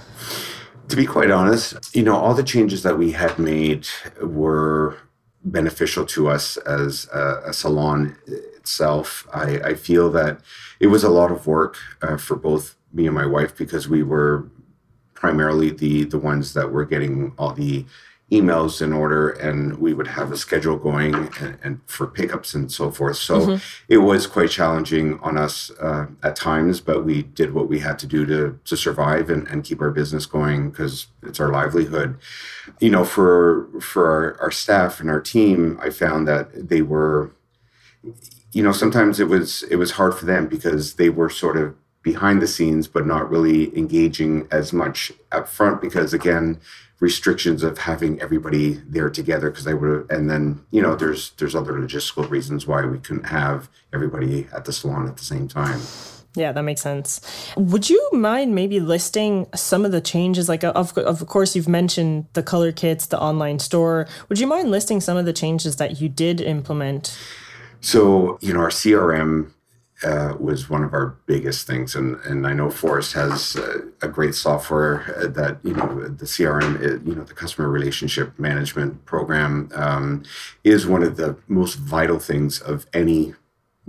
To 0.88 0.96
be 0.96 1.04
quite 1.04 1.30
honest, 1.30 1.94
you 1.94 2.02
know, 2.02 2.16
all 2.16 2.34
the 2.34 2.42
changes 2.42 2.82
that 2.82 2.98
we 2.98 3.12
had 3.12 3.38
made 3.38 3.86
were 4.22 4.96
beneficial 5.44 6.04
to 6.06 6.28
us 6.28 6.56
as 6.58 7.08
a, 7.12 7.42
a 7.46 7.52
salon 7.52 8.16
itself. 8.26 9.26
I, 9.32 9.60
I 9.60 9.74
feel 9.74 10.10
that 10.10 10.40
it 10.78 10.88
was 10.88 11.02
a 11.04 11.08
lot 11.08 11.30
of 11.30 11.46
work 11.46 11.76
uh, 12.02 12.16
for 12.16 12.36
both 12.36 12.76
me 12.92 13.06
and 13.06 13.14
my 13.14 13.26
wife 13.26 13.56
because 13.56 13.88
we 13.88 14.02
were 14.02 14.50
primarily 15.14 15.70
the 15.70 16.04
the 16.04 16.18
ones 16.18 16.54
that 16.54 16.72
were 16.72 16.84
getting 16.84 17.32
all 17.38 17.52
the 17.52 17.84
emails 18.30 18.80
in 18.80 18.92
order 18.92 19.30
and 19.30 19.78
we 19.78 19.92
would 19.92 20.06
have 20.06 20.30
a 20.30 20.36
schedule 20.36 20.76
going 20.76 21.14
and, 21.14 21.58
and 21.62 21.80
for 21.86 22.06
pickups 22.06 22.54
and 22.54 22.70
so 22.70 22.90
forth. 22.90 23.16
So 23.16 23.58
it 23.88 23.98
was 23.98 24.26
quite 24.26 24.50
challenging 24.50 25.18
on 25.20 25.36
us 25.36 25.70
uh, 25.80 26.06
at 26.22 26.36
times 26.36 26.80
but 26.80 27.04
we 27.04 27.22
did 27.22 27.52
what 27.52 27.68
we 27.68 27.80
had 27.80 27.98
to 27.98 28.06
do 28.06 28.24
to 28.26 28.58
to 28.64 28.76
survive 28.76 29.30
and, 29.30 29.48
and 29.48 29.64
keep 29.64 29.80
our 29.80 29.90
business 29.90 30.26
going 30.26 30.70
because 30.70 31.08
it's 31.22 31.40
our 31.40 31.50
livelihood. 31.50 32.18
You 32.78 32.90
know 32.90 33.04
for 33.04 33.68
for 33.80 34.10
our, 34.10 34.40
our 34.40 34.50
staff 34.50 35.00
and 35.00 35.10
our 35.10 35.20
team 35.20 35.78
i 35.82 35.90
found 35.90 36.26
that 36.28 36.68
they 36.68 36.82
were 36.82 37.32
you 38.52 38.62
know 38.62 38.72
sometimes 38.72 39.20
it 39.20 39.28
was 39.28 39.62
it 39.64 39.76
was 39.76 39.92
hard 39.92 40.14
for 40.14 40.26
them 40.26 40.46
because 40.46 40.94
they 40.94 41.10
were 41.10 41.30
sort 41.30 41.56
of 41.56 41.74
behind 42.02 42.40
the 42.40 42.46
scenes 42.46 42.88
but 42.88 43.06
not 43.06 43.28
really 43.30 43.76
engaging 43.76 44.46
as 44.50 44.72
much 44.72 45.12
up 45.32 45.48
front 45.48 45.80
because 45.80 46.12
again 46.14 46.58
restrictions 47.00 47.62
of 47.62 47.78
having 47.78 48.20
everybody 48.20 48.74
there 48.86 49.10
together 49.10 49.50
because 49.50 49.64
they 49.64 49.74
would 49.74 50.10
and 50.10 50.30
then 50.30 50.64
you 50.70 50.80
know 50.80 50.94
there's 50.94 51.30
there's 51.32 51.54
other 51.54 51.72
logistical 51.72 52.28
reasons 52.30 52.66
why 52.66 52.84
we 52.84 52.98
couldn't 52.98 53.26
have 53.26 53.68
everybody 53.92 54.46
at 54.54 54.64
the 54.64 54.72
salon 54.72 55.08
at 55.08 55.16
the 55.16 55.24
same 55.24 55.48
time 55.48 55.80
Yeah, 56.36 56.52
that 56.52 56.62
makes 56.62 56.80
sense. 56.80 57.20
Would 57.56 57.90
you 57.90 58.00
mind 58.12 58.54
maybe 58.54 58.78
listing 58.78 59.48
some 59.52 59.84
of 59.84 59.90
the 59.90 60.00
changes? 60.00 60.48
Like, 60.48 60.62
of, 60.62 60.96
of 60.96 61.26
course, 61.26 61.56
you've 61.56 61.68
mentioned 61.68 62.26
the 62.34 62.42
color 62.42 62.70
kits, 62.70 63.06
the 63.06 63.18
online 63.18 63.58
store. 63.58 64.06
Would 64.28 64.38
you 64.38 64.46
mind 64.46 64.70
listing 64.70 65.00
some 65.00 65.16
of 65.16 65.26
the 65.26 65.32
changes 65.32 65.74
that 65.76 66.00
you 66.00 66.08
did 66.08 66.40
implement? 66.40 67.18
So, 67.80 68.38
you 68.40 68.52
know, 68.52 68.60
our 68.60 68.68
CRM 68.68 69.50
uh, 70.02 70.34
was 70.38 70.70
one 70.70 70.82
of 70.82 70.92
our 70.94 71.16
biggest 71.26 71.66
things. 71.66 71.94
And, 71.94 72.16
and 72.24 72.46
I 72.46 72.52
know 72.52 72.68
Phorest 72.68 73.12
has 73.12 73.56
uh, 73.56 73.82
a 74.02 74.08
great 74.08 74.34
software 74.34 75.14
uh, 75.16 75.26
that, 75.28 75.58
you 75.62 75.74
know, 75.74 76.08
the 76.08 76.24
CRM, 76.24 76.76
uh, 76.76 77.00
you 77.04 77.14
know, 77.14 77.24
the 77.24 77.34
customer 77.34 77.68
relationship 77.68 78.38
management 78.38 79.04
program 79.04 79.70
um, 79.74 80.22
is 80.64 80.86
one 80.86 81.02
of 81.02 81.16
the 81.16 81.36
most 81.48 81.74
vital 81.76 82.18
things 82.18 82.60
of 82.60 82.86
any 82.94 83.34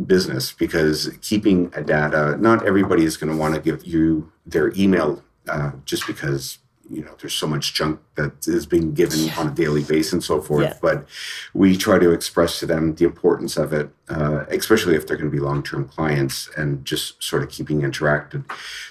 business 0.06 0.51
because 0.51 1.15
keeping 1.22 1.72
a 1.75 1.84
data, 1.84 2.38
not 2.39 2.65
everybody 2.65 3.06
is 3.06 3.18
going 3.18 3.32
to 3.32 3.38
want 3.38 3.56
to 3.56 3.62
give 3.62 3.86
you 3.86 4.32
their 4.46 4.74
email 4.75 5.24
uh, 5.48 5.72
just 5.86 6.08
because 6.08 6.60
you 6.92 7.04
know 7.06 7.14
there's 7.20 7.34
so 7.34 7.48
much 7.48 7.74
junk 7.74 8.00
that 8.16 8.34
is 8.48 8.66
being 8.66 8.94
given 8.94 9.30
on 9.40 9.48
a 9.48 9.52
daily 9.52 9.84
basis 9.84 10.14
and 10.14 10.24
so 10.24 10.42
forth 10.42 10.64
Yeah. 10.66 10.78
but 10.82 11.08
we 11.54 11.78
try 11.78 11.98
to 12.00 12.12
express 12.12 12.60
to 12.60 12.66
them 12.66 12.96
the 12.96 13.06
importance 13.06 13.56
of 13.58 13.72
it 13.74 13.90
uh, 14.10 14.40
especially 14.50 14.96
if 14.96 15.08
they're 15.08 15.16
going 15.22 15.32
to 15.32 15.38
be 15.40 15.40
long-term 15.52 15.88
clients 15.88 16.50
and 16.58 16.84
just 16.84 17.24
sort 17.24 17.42
of 17.44 17.50
keeping 17.50 17.82
interacted. 17.82 18.44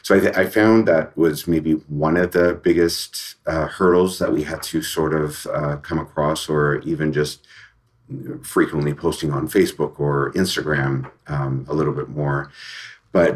So 0.02 0.16
i, 0.16 0.20
th- 0.20 0.36
I 0.36 0.46
found 0.46 0.88
that 0.88 1.16
was 1.16 1.46
maybe 1.46 1.72
one 2.04 2.16
of 2.16 2.32
the 2.32 2.54
biggest 2.54 3.36
uh, 3.46 3.66
hurdles 3.66 4.18
that 4.20 4.32
we 4.32 4.42
had 4.44 4.62
to 4.72 4.80
sort 4.82 5.12
of 5.14 5.46
uh, 5.58 5.76
come 5.88 5.98
across 5.98 6.48
or 6.48 6.78
even 6.92 7.12
just 7.12 7.46
frequently 8.42 8.92
posting 8.92 9.30
on 9.32 9.46
facebook 9.48 10.00
or 10.00 10.32
instagram 10.32 11.10
um, 11.28 11.64
a 11.68 11.74
little 11.74 11.92
bit 11.92 12.08
more. 12.08 12.50
But 13.12 13.32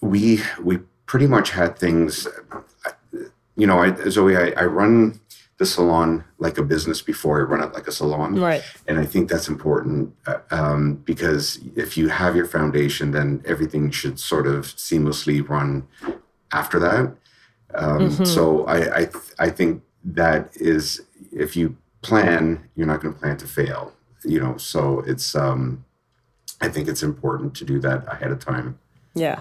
we 0.00 0.40
we 0.62 0.78
pretty 1.06 1.26
much 1.26 1.50
had 1.50 1.78
things 1.78 2.26
you 3.56 3.66
know, 3.66 3.78
I, 3.80 3.94
Zoe, 4.08 4.36
I, 4.36 4.52
I 4.56 4.64
run 4.64 5.20
the 5.58 5.66
salon 5.66 6.24
like 6.38 6.58
a 6.58 6.62
business 6.62 7.02
before 7.02 7.38
I 7.38 7.42
run 7.44 7.62
it 7.62 7.72
like 7.72 7.86
a 7.86 7.92
salon. 7.92 8.40
Right. 8.40 8.62
And 8.88 8.98
I 8.98 9.04
think 9.04 9.28
that's 9.28 9.48
important 9.48 10.14
uh, 10.26 10.38
um, 10.50 10.94
because 11.04 11.60
if 11.76 11.96
you 11.96 12.08
have 12.08 12.34
your 12.34 12.46
foundation, 12.46 13.12
then 13.12 13.42
everything 13.44 13.90
should 13.90 14.18
sort 14.18 14.46
of 14.46 14.64
seamlessly 14.64 15.46
run 15.46 15.86
after 16.52 16.78
that. 16.80 17.14
Um, 17.74 18.10
So 18.26 18.64
I, 18.64 18.96
I, 18.96 19.04
th- 19.04 19.24
I 19.38 19.50
think 19.50 19.82
that 20.04 20.50
is, 20.56 21.02
if 21.30 21.54
you 21.56 21.76
plan, 22.02 22.68
you're 22.74 22.86
not 22.86 23.00
going 23.00 23.14
to 23.14 23.20
plan 23.20 23.36
to 23.36 23.46
fail, 23.46 23.92
you 24.24 24.40
know, 24.40 24.56
so 24.56 25.00
it's, 25.06 25.34
um, 25.34 25.84
I 26.60 26.68
think 26.68 26.88
it's 26.88 27.02
important 27.02 27.54
to 27.56 27.64
do 27.64 27.78
that 27.80 28.04
ahead 28.12 28.32
of 28.32 28.38
time. 28.40 28.78
Yeah. 29.14 29.40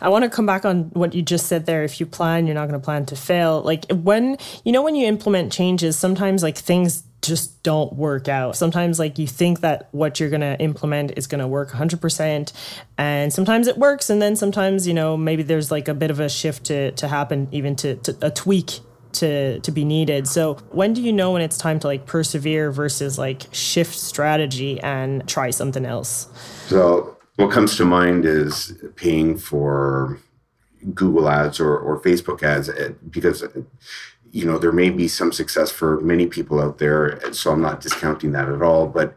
I 0.00 0.08
want 0.08 0.24
to 0.24 0.30
come 0.30 0.46
back 0.46 0.64
on 0.64 0.84
what 0.94 1.14
you 1.14 1.22
just 1.22 1.46
said 1.46 1.66
there. 1.66 1.84
If 1.84 2.00
you 2.00 2.06
plan, 2.06 2.46
you're 2.46 2.54
not 2.54 2.68
going 2.68 2.80
to 2.80 2.84
plan 2.84 3.04
to 3.06 3.16
fail. 3.16 3.60
Like 3.60 3.84
when, 3.90 4.38
you 4.64 4.72
know, 4.72 4.82
when 4.82 4.94
you 4.94 5.06
implement 5.06 5.52
changes, 5.52 5.98
sometimes 5.98 6.42
like 6.42 6.56
things 6.56 7.02
just 7.20 7.62
don't 7.62 7.92
work 7.92 8.26
out. 8.28 8.56
Sometimes 8.56 8.98
like 8.98 9.18
you 9.18 9.26
think 9.26 9.60
that 9.60 9.88
what 9.92 10.18
you're 10.18 10.30
going 10.30 10.40
to 10.40 10.58
implement 10.60 11.12
is 11.16 11.26
going 11.26 11.40
to 11.40 11.46
work 11.46 11.70
100% 11.70 12.52
and 12.98 13.32
sometimes 13.32 13.68
it 13.68 13.78
works 13.78 14.10
and 14.10 14.20
then 14.20 14.34
sometimes, 14.34 14.88
you 14.88 14.94
know, 14.94 15.16
maybe 15.16 15.42
there's 15.42 15.70
like 15.70 15.88
a 15.88 15.94
bit 15.94 16.10
of 16.10 16.18
a 16.18 16.28
shift 16.28 16.64
to 16.64 16.90
to 16.92 17.06
happen 17.06 17.48
even 17.52 17.76
to, 17.76 17.96
to 17.96 18.16
a 18.22 18.30
tweak 18.30 18.80
to 19.12 19.60
to 19.60 19.70
be 19.70 19.84
needed. 19.84 20.26
So 20.26 20.54
when 20.70 20.94
do 20.94 21.02
you 21.02 21.12
know 21.12 21.32
when 21.32 21.42
it's 21.42 21.58
time 21.58 21.78
to 21.80 21.86
like 21.86 22.06
persevere 22.06 22.72
versus 22.72 23.18
like 23.18 23.42
shift 23.52 23.94
strategy 23.94 24.80
and 24.80 25.26
try 25.28 25.50
something 25.50 25.84
else? 25.84 26.26
So 26.66 27.16
what 27.36 27.50
comes 27.50 27.76
to 27.76 27.84
mind 27.84 28.24
is 28.24 28.78
paying 28.96 29.36
for 29.36 30.18
Google 30.94 31.28
ads 31.28 31.60
or, 31.60 31.76
or 31.78 32.00
Facebook 32.00 32.42
ads 32.42 32.68
eh, 32.68 32.90
because 33.10 33.44
you 34.32 34.46
know 34.46 34.58
there 34.58 34.72
may 34.72 34.90
be 34.90 35.06
some 35.06 35.30
success 35.30 35.70
for 35.70 36.00
many 36.00 36.26
people 36.26 36.60
out 36.60 36.78
there 36.78 37.20
so 37.32 37.52
i'm 37.52 37.60
not 37.60 37.80
discounting 37.80 38.32
that 38.32 38.48
at 38.48 38.62
all 38.62 38.86
but 38.88 39.14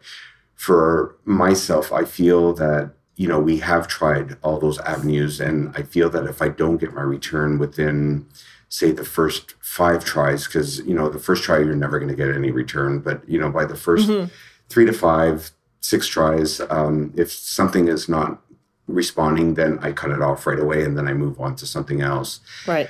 for 0.54 1.16
myself 1.24 1.92
i 1.92 2.04
feel 2.04 2.52
that 2.52 2.92
you 3.16 3.26
know 3.26 3.40
we 3.40 3.58
have 3.58 3.88
tried 3.88 4.36
all 4.42 4.60
those 4.60 4.78
avenues 4.80 5.40
and 5.40 5.74
i 5.74 5.82
feel 5.82 6.08
that 6.10 6.26
if 6.26 6.40
i 6.40 6.48
don't 6.48 6.76
get 6.76 6.94
my 6.94 7.02
return 7.02 7.58
within 7.58 8.26
say 8.68 8.92
the 8.92 9.04
first 9.04 9.54
five 9.60 10.04
tries 10.04 10.46
because 10.46 10.80
you 10.80 10.94
know 10.94 11.08
the 11.08 11.18
first 11.18 11.42
try 11.42 11.58
you're 11.58 11.74
never 11.74 11.98
going 11.98 12.10
to 12.10 12.16
get 12.16 12.34
any 12.34 12.50
return 12.50 13.00
but 13.00 13.26
you 13.28 13.40
know 13.40 13.50
by 13.50 13.64
the 13.64 13.74
1st 13.74 14.06
mm-hmm. 14.06 14.26
three 14.68 14.84
to 14.84 14.92
five 14.92 15.50
six 15.86 16.06
tries. 16.06 16.60
Um, 16.68 17.12
if 17.16 17.32
something 17.32 17.88
is 17.88 18.08
not 18.08 18.42
responding 18.88 19.54
then 19.54 19.78
i 19.82 19.90
cut 19.90 20.10
it 20.10 20.22
off 20.22 20.46
right 20.46 20.60
away 20.60 20.84
and 20.84 20.96
then 20.96 21.08
i 21.08 21.12
move 21.12 21.40
on 21.40 21.56
to 21.56 21.66
something 21.66 22.00
else. 22.00 22.40
Right. 22.66 22.88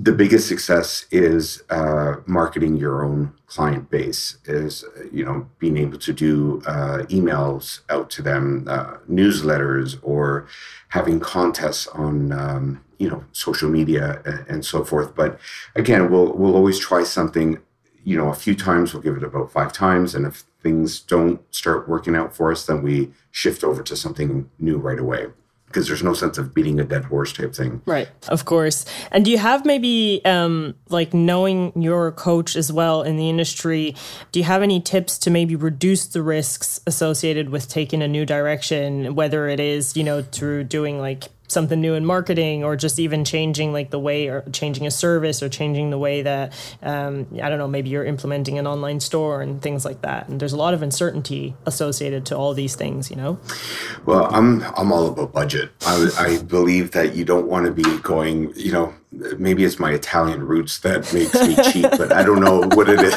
The 0.00 0.12
biggest 0.12 0.46
success 0.46 1.06
is 1.10 1.62
uh, 1.70 2.16
marketing 2.24 2.76
your 2.76 3.04
own 3.04 3.32
client 3.46 3.90
base 3.90 4.38
is 4.44 4.84
you 5.10 5.24
know 5.24 5.48
being 5.58 5.76
able 5.76 5.98
to 5.98 6.12
do 6.12 6.62
uh, 6.66 6.98
emails 7.08 7.80
out 7.88 8.08
to 8.10 8.22
them 8.22 8.66
uh, 8.68 8.98
newsletters 9.10 9.98
or 10.02 10.46
having 10.88 11.18
contests 11.18 11.88
on 11.88 12.30
um, 12.32 12.84
you 12.98 13.08
know 13.10 13.24
social 13.32 13.68
media 13.68 14.22
and, 14.24 14.46
and, 14.48 14.64
so 14.64 14.84
forth. 14.84 15.16
But 15.16 15.40
again 15.74 16.10
we'll 16.10 16.32
we'll 16.34 16.54
always 16.54 16.78
try 16.78 17.02
something 17.02 17.58
you 18.04 18.16
know 18.16 18.28
a 18.28 18.34
few 18.34 18.54
times 18.54 18.92
we'll 18.92 19.02
give 19.02 19.16
it 19.16 19.24
about 19.24 19.50
five 19.50 19.72
times 19.72 20.14
and 20.14 20.26
if 20.26 20.44
things 20.62 21.00
don't 21.00 21.40
start 21.54 21.88
working 21.88 22.16
out 22.16 22.34
for 22.34 22.50
us 22.50 22.66
then 22.66 22.82
we 22.82 23.10
shift 23.30 23.62
over 23.62 23.82
to 23.82 23.96
something 23.96 24.50
new 24.58 24.76
right 24.76 24.98
away 24.98 25.26
because 25.68 25.86
there's 25.86 26.02
no 26.02 26.14
sense 26.14 26.38
of 26.38 26.54
beating 26.54 26.80
a 26.80 26.84
dead 26.84 27.04
horse 27.04 27.32
type 27.32 27.54
thing. 27.54 27.82
Right. 27.84 28.08
Of 28.28 28.46
course. 28.46 28.84
And 29.12 29.24
do 29.24 29.30
you 29.30 29.38
have 29.38 29.64
maybe 29.64 30.22
um 30.24 30.74
like 30.88 31.14
knowing 31.14 31.72
your 31.80 32.10
coach 32.12 32.56
as 32.56 32.72
well 32.72 33.02
in 33.02 33.16
the 33.16 33.28
industry, 33.28 33.94
do 34.32 34.40
you 34.40 34.44
have 34.44 34.62
any 34.62 34.80
tips 34.80 35.18
to 35.18 35.30
maybe 35.30 35.54
reduce 35.56 36.06
the 36.06 36.22
risks 36.22 36.80
associated 36.86 37.50
with 37.50 37.68
taking 37.68 38.02
a 38.02 38.08
new 38.08 38.24
direction, 38.24 39.14
whether 39.14 39.48
it 39.48 39.60
is, 39.60 39.96
you 39.96 40.04
know, 40.04 40.22
through 40.22 40.64
doing 40.64 40.98
like 40.98 41.24
something 41.48 41.80
new 41.80 41.94
in 41.94 42.04
marketing 42.04 42.62
or 42.62 42.76
just 42.76 42.98
even 42.98 43.24
changing 43.24 43.72
like 43.72 43.90
the 43.90 43.98
way 43.98 44.28
or 44.28 44.42
changing 44.52 44.86
a 44.86 44.90
service 44.90 45.42
or 45.42 45.48
changing 45.48 45.90
the 45.90 45.98
way 45.98 46.22
that 46.22 46.52
um, 46.82 47.26
i 47.42 47.48
don't 47.48 47.58
know 47.58 47.68
maybe 47.68 47.88
you're 47.88 48.04
implementing 48.04 48.58
an 48.58 48.66
online 48.66 49.00
store 49.00 49.42
and 49.42 49.62
things 49.62 49.84
like 49.84 50.02
that. 50.02 50.28
And 50.28 50.40
there's 50.40 50.52
a 50.52 50.56
lot 50.56 50.74
of 50.74 50.82
uncertainty 50.82 51.54
associated 51.66 52.26
to 52.26 52.36
all 52.36 52.54
these 52.54 52.76
things 52.76 53.10
you 53.10 53.16
know? 53.16 53.38
Well 54.06 54.32
i'm 54.32 54.62
i'm 54.76 54.92
all 54.92 55.08
about 55.08 55.32
budget. 55.32 55.70
I, 55.86 56.08
I 56.18 56.42
believe 56.42 56.92
that 56.92 57.16
you 57.16 57.24
don't 57.24 57.46
want 57.46 57.66
to 57.66 57.72
be 57.72 57.98
going 57.98 58.52
you 58.54 58.72
know 58.72 58.94
maybe 59.10 59.64
it's 59.64 59.78
my 59.78 59.92
Italian 59.92 60.46
roots 60.46 60.80
that 60.80 61.12
makes 61.12 61.34
me 61.34 61.56
cheap, 61.72 61.90
but 61.98 62.12
I 62.12 62.22
don't 62.22 62.40
know 62.40 62.62
what 62.76 62.88
it 62.88 63.00
is. 63.00 63.14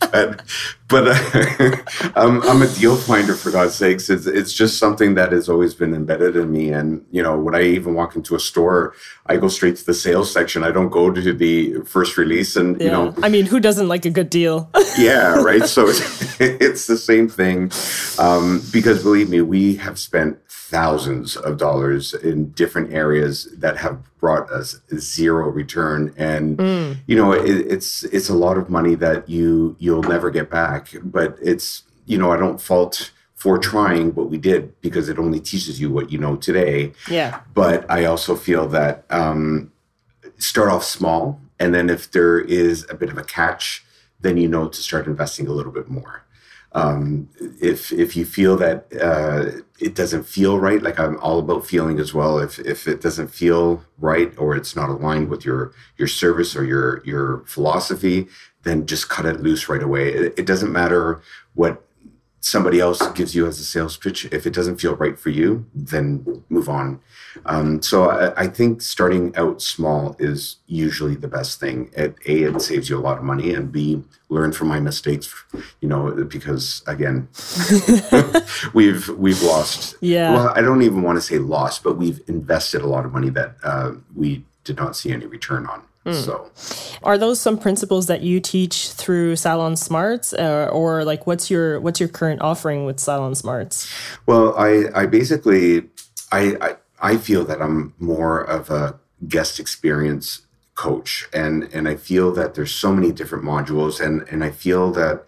but 0.10 0.42
but 0.88 1.08
uh, 1.08 1.76
I'm, 2.16 2.42
I'm 2.42 2.62
a 2.62 2.68
deal 2.68 2.96
finder 2.96 3.34
for 3.34 3.50
God's 3.50 3.74
sakes. 3.74 4.10
It's 4.10 4.26
it's 4.26 4.52
just 4.52 4.78
something 4.78 5.14
that 5.14 5.32
has 5.32 5.48
always 5.48 5.74
been 5.74 5.94
embedded 5.94 6.36
in 6.36 6.52
me. 6.52 6.70
And 6.70 7.04
you 7.10 7.22
know, 7.22 7.38
when 7.38 7.54
I 7.54 7.62
even 7.62 7.94
walk 7.94 8.16
into 8.16 8.34
a 8.34 8.40
store, 8.40 8.94
I 9.26 9.36
go 9.36 9.48
straight 9.48 9.76
to 9.76 9.86
the 9.86 9.94
sales 9.94 10.30
section. 10.30 10.62
I 10.62 10.70
don't 10.70 10.90
go 10.90 11.10
to 11.10 11.32
the 11.32 11.80
first 11.86 12.16
release. 12.18 12.56
And 12.56 12.78
yeah. 12.78 12.84
you 12.84 12.92
know, 12.92 13.14
I 13.22 13.28
mean, 13.28 13.46
who 13.46 13.60
doesn't 13.60 13.88
like 13.88 14.04
a 14.04 14.10
good 14.10 14.28
deal? 14.28 14.70
yeah, 14.98 15.42
right. 15.42 15.64
So 15.64 15.88
it's, 15.88 16.40
it's 16.40 16.86
the 16.86 16.98
same 16.98 17.28
thing. 17.28 17.72
Um, 18.18 18.62
because 18.72 19.02
believe 19.02 19.30
me, 19.30 19.40
we 19.40 19.76
have 19.76 19.98
spent 19.98 20.38
thousands 20.74 21.36
of 21.36 21.56
dollars 21.56 22.14
in 22.14 22.50
different 22.50 22.92
areas 22.92 23.44
that 23.58 23.76
have 23.76 24.02
brought 24.18 24.50
us 24.50 24.80
zero 24.96 25.48
return 25.48 26.12
and 26.16 26.56
mm. 26.58 26.96
you 27.06 27.14
know 27.14 27.30
it, 27.32 27.66
it's 27.74 28.02
it's 28.04 28.28
a 28.30 28.34
lot 28.34 28.56
of 28.56 28.70
money 28.70 28.94
that 28.94 29.28
you 29.28 29.76
you'll 29.78 30.02
never 30.02 30.30
get 30.30 30.50
back 30.50 30.73
but 31.02 31.36
it's 31.42 31.84
you 32.06 32.18
know 32.18 32.32
i 32.32 32.36
don't 32.36 32.60
fault 32.60 33.10
for 33.34 33.58
trying 33.58 34.14
what 34.14 34.30
we 34.30 34.38
did 34.38 34.80
because 34.80 35.08
it 35.08 35.18
only 35.18 35.38
teaches 35.38 35.78
you 35.78 35.90
what 35.90 36.10
you 36.10 36.16
know 36.16 36.34
today. 36.34 36.92
Yeah. 37.10 37.40
But 37.52 37.90
i 37.90 38.04
also 38.04 38.36
feel 38.36 38.66
that 38.68 39.04
um 39.10 39.70
start 40.38 40.70
off 40.70 40.84
small 40.84 41.40
and 41.60 41.74
then 41.74 41.90
if 41.90 42.10
there 42.10 42.40
is 42.40 42.86
a 42.88 42.94
bit 42.94 43.10
of 43.10 43.18
a 43.18 43.24
catch 43.24 43.84
then 44.24 44.36
you 44.36 44.48
know 44.48 44.68
to 44.68 44.80
start 44.80 45.06
investing 45.06 45.46
a 45.46 45.52
little 45.52 45.70
bit 45.70 45.88
more. 45.88 46.24
Um, 46.72 47.28
if 47.60 47.92
if 47.92 48.16
you 48.16 48.24
feel 48.24 48.56
that 48.56 48.86
uh, 49.00 49.60
it 49.80 49.94
doesn't 49.94 50.24
feel 50.24 50.58
right, 50.58 50.82
like 50.82 51.00
I'm 51.00 51.18
all 51.18 51.38
about 51.38 51.66
feeling 51.66 51.98
as 51.98 52.14
well. 52.14 52.38
If 52.38 52.58
if 52.60 52.86
it 52.86 53.00
doesn't 53.00 53.28
feel 53.28 53.84
right 53.98 54.32
or 54.38 54.54
it's 54.54 54.76
not 54.76 54.88
aligned 54.88 55.28
with 55.28 55.44
your 55.44 55.72
your 55.96 56.08
service 56.08 56.54
or 56.54 56.64
your 56.64 57.02
your 57.04 57.44
philosophy, 57.46 58.28
then 58.62 58.86
just 58.86 59.08
cut 59.08 59.26
it 59.26 59.40
loose 59.40 59.68
right 59.68 59.82
away. 59.82 60.12
It, 60.12 60.38
it 60.38 60.46
doesn't 60.46 60.72
matter 60.72 61.20
what 61.54 61.84
somebody 62.44 62.78
else 62.78 63.06
gives 63.12 63.34
you 63.34 63.46
as 63.46 63.58
a 63.58 63.64
sales 63.64 63.96
pitch. 63.96 64.26
If 64.26 64.46
it 64.46 64.52
doesn't 64.52 64.76
feel 64.76 64.94
right 64.96 65.18
for 65.18 65.30
you, 65.30 65.64
then 65.74 66.44
move 66.50 66.68
on. 66.68 67.00
Um, 67.46 67.80
so 67.80 68.10
I, 68.10 68.42
I, 68.42 68.46
think 68.48 68.82
starting 68.82 69.34
out 69.34 69.62
small 69.62 70.14
is 70.18 70.56
usually 70.66 71.14
the 71.14 71.26
best 71.26 71.58
thing. 71.58 71.90
At 71.96 72.14
A, 72.26 72.42
it 72.42 72.60
saves 72.60 72.90
you 72.90 72.98
a 72.98 73.00
lot 73.00 73.16
of 73.16 73.24
money, 73.24 73.54
and 73.54 73.72
B, 73.72 74.02
learn 74.28 74.52
from 74.52 74.68
my 74.68 74.78
mistakes. 74.78 75.34
You 75.80 75.88
know, 75.88 76.12
because 76.24 76.82
again, 76.86 77.28
we've 78.74 79.08
we've 79.08 79.42
lost. 79.42 79.96
Yeah. 80.00 80.34
Well, 80.34 80.52
I 80.54 80.60
don't 80.60 80.82
even 80.82 81.02
want 81.02 81.16
to 81.16 81.22
say 81.22 81.38
lost, 81.38 81.82
but 81.82 81.96
we've 81.96 82.20
invested 82.28 82.82
a 82.82 82.86
lot 82.86 83.06
of 83.06 83.12
money 83.12 83.30
that 83.30 83.56
uh, 83.62 83.92
we 84.14 84.44
did 84.64 84.76
not 84.76 84.96
see 84.96 85.12
any 85.12 85.26
return 85.26 85.66
on. 85.66 85.82
Mm. 86.04 86.14
So, 86.14 86.50
are 87.02 87.16
those 87.16 87.40
some 87.40 87.58
principles 87.58 88.06
that 88.06 88.20
you 88.22 88.38
teach 88.38 88.90
through 88.90 89.36
Salon 89.36 89.76
Smarts, 89.76 90.34
uh, 90.34 90.68
or 90.70 91.04
like 91.04 91.26
what's 91.26 91.50
your 91.50 91.80
what's 91.80 91.98
your 91.98 92.10
current 92.10 92.42
offering 92.42 92.84
with 92.84 93.00
Salon 93.00 93.34
Smarts? 93.34 93.90
Well, 94.26 94.54
I 94.56 94.84
I 94.94 95.06
basically 95.06 95.88
I, 96.30 96.56
I 96.60 96.76
I 97.00 97.16
feel 97.16 97.44
that 97.44 97.62
I'm 97.62 97.94
more 97.98 98.40
of 98.40 98.70
a 98.70 98.98
guest 99.26 99.58
experience 99.58 100.42
coach, 100.74 101.26
and 101.32 101.64
and 101.72 101.88
I 101.88 101.96
feel 101.96 102.32
that 102.32 102.54
there's 102.54 102.74
so 102.74 102.92
many 102.92 103.10
different 103.10 103.44
modules, 103.44 103.98
and 103.98 104.26
and 104.28 104.44
I 104.44 104.50
feel 104.50 104.90
that 104.92 105.24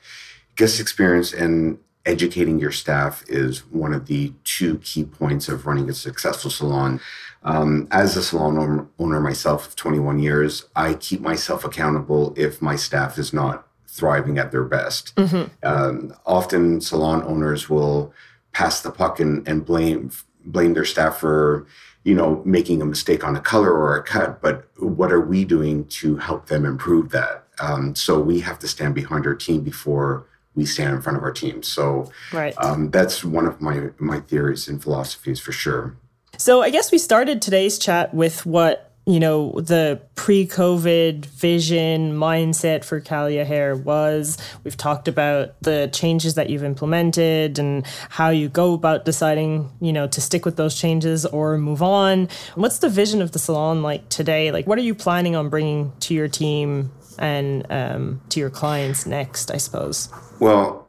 guest 0.57 0.79
experience 0.79 1.33
and 1.33 1.79
educating 2.05 2.59
your 2.59 2.71
staff 2.71 3.25
is 3.29 3.67
one 3.67 3.93
of 3.93 4.07
the 4.07 4.33
two 4.45 4.79
key 4.79 5.05
points 5.05 5.49
of 5.49 5.67
running 5.67 5.91
a 5.91 5.95
successful 5.95 6.51
salon. 6.51 7.01
Um, 7.46 7.87
as 7.92 8.16
a 8.16 8.22
salon 8.22 8.88
owner 8.98 9.20
myself 9.20 9.68
of 9.68 9.76
21 9.76 10.18
years, 10.18 10.66
I 10.74 10.94
keep 10.94 11.20
myself 11.20 11.64
accountable 11.64 12.35
if 12.37 12.61
my 12.61 12.74
staff 12.74 13.18
is 13.18 13.32
not 13.32 13.66
thriving 13.87 14.37
at 14.37 14.50
their 14.50 14.64
best. 14.64 15.14
Mm-hmm. 15.14 15.44
Um, 15.62 16.14
often, 16.26 16.80
salon 16.80 17.22
owners 17.22 17.70
will 17.70 18.12
pass 18.52 18.80
the 18.80 18.90
puck 18.90 19.20
and, 19.20 19.46
and 19.48 19.64
blame 19.64 20.11
blame 20.44 20.74
their 20.74 20.85
staff 20.85 21.18
for 21.18 21.66
you 22.04 22.14
know 22.14 22.42
making 22.44 22.80
a 22.80 22.85
mistake 22.85 23.24
on 23.24 23.37
a 23.37 23.40
color 23.40 23.72
or 23.72 23.96
a 23.96 24.02
cut. 24.02 24.42
But 24.42 24.68
what 24.78 25.12
are 25.12 25.20
we 25.20 25.44
doing 25.44 25.87
to 25.87 26.16
help 26.16 26.46
them 26.46 26.64
improve 26.64 27.11
that? 27.11 27.46
Um, 27.61 27.94
so 27.94 28.20
we 28.20 28.40
have 28.40 28.59
to 28.61 28.68
stand 28.68 28.94
behind 28.94 29.26
our 29.26 29.35
team 29.35 29.62
before 29.62 30.26
we 30.54 30.66
stand 30.66 30.94
in 30.94 31.02
front 31.02 31.16
of 31.16 31.22
our 31.22 31.32
team. 31.32 31.62
So 31.62 32.11
right. 32.32 32.54
um, 32.59 32.90
that's 32.90 33.24
one 33.24 33.46
of 33.46 33.61
my 33.61 33.90
my 33.98 34.20
theories 34.20 34.66
and 34.66 34.82
philosophies 34.82 35.38
for 35.38 35.52
sure. 35.52 35.96
So 36.38 36.62
I 36.62 36.70
guess 36.70 36.92
we 36.92 36.99
started 36.99 37.40
today's 37.40 37.79
chat 37.79 38.12
with 38.14 38.44
what, 38.44 38.92
you 39.07 39.20
know, 39.20 39.53
the 39.61 40.01
pre-COVID 40.16 41.27
vision 41.27 42.12
mindset 42.12 42.85
for 42.85 43.01
Calia 43.01 43.46
Hair 43.46 43.77
was. 43.77 44.37
We've 44.64 44.77
talked 44.77 45.07
about 45.07 45.55
the 45.62 45.88
changes 45.92 46.35
that 46.35 46.51
you've 46.51 46.64
implemented 46.64 47.59
and 47.59 47.87
how 48.11 48.31
you 48.31 48.49
go 48.49 48.75
about 48.75 49.05
deciding, 49.05 49.70
you 49.81 49.92
know, 49.92 50.09
to 50.09 50.20
stick 50.20 50.44
with 50.44 50.57
those 50.57 50.75
changes 50.75 51.25
or 51.25 51.57
move 51.57 51.83
on. 51.83 52.29
What's 52.57 52.79
the 52.81 52.88
vision 52.88 53.22
of 53.22 53.31
the 53.33 53.38
salon 53.38 53.83
like 53.83 54.09
today? 54.09 54.51
Like 54.51 54.66
what 54.66 54.79
are 54.79 54.83
you 54.83 54.94
planning 54.94 55.37
on 55.37 55.49
bringing 55.49 55.92
to 56.01 56.14
your 56.14 56.29
team 56.29 56.90
and 57.18 57.64
um, 57.70 58.20
to 58.31 58.40
your 58.40 58.51
clients 58.51 59.07
next, 59.07 59.51
I 59.51 59.57
suppose? 59.57 60.09
Well, 60.40 60.88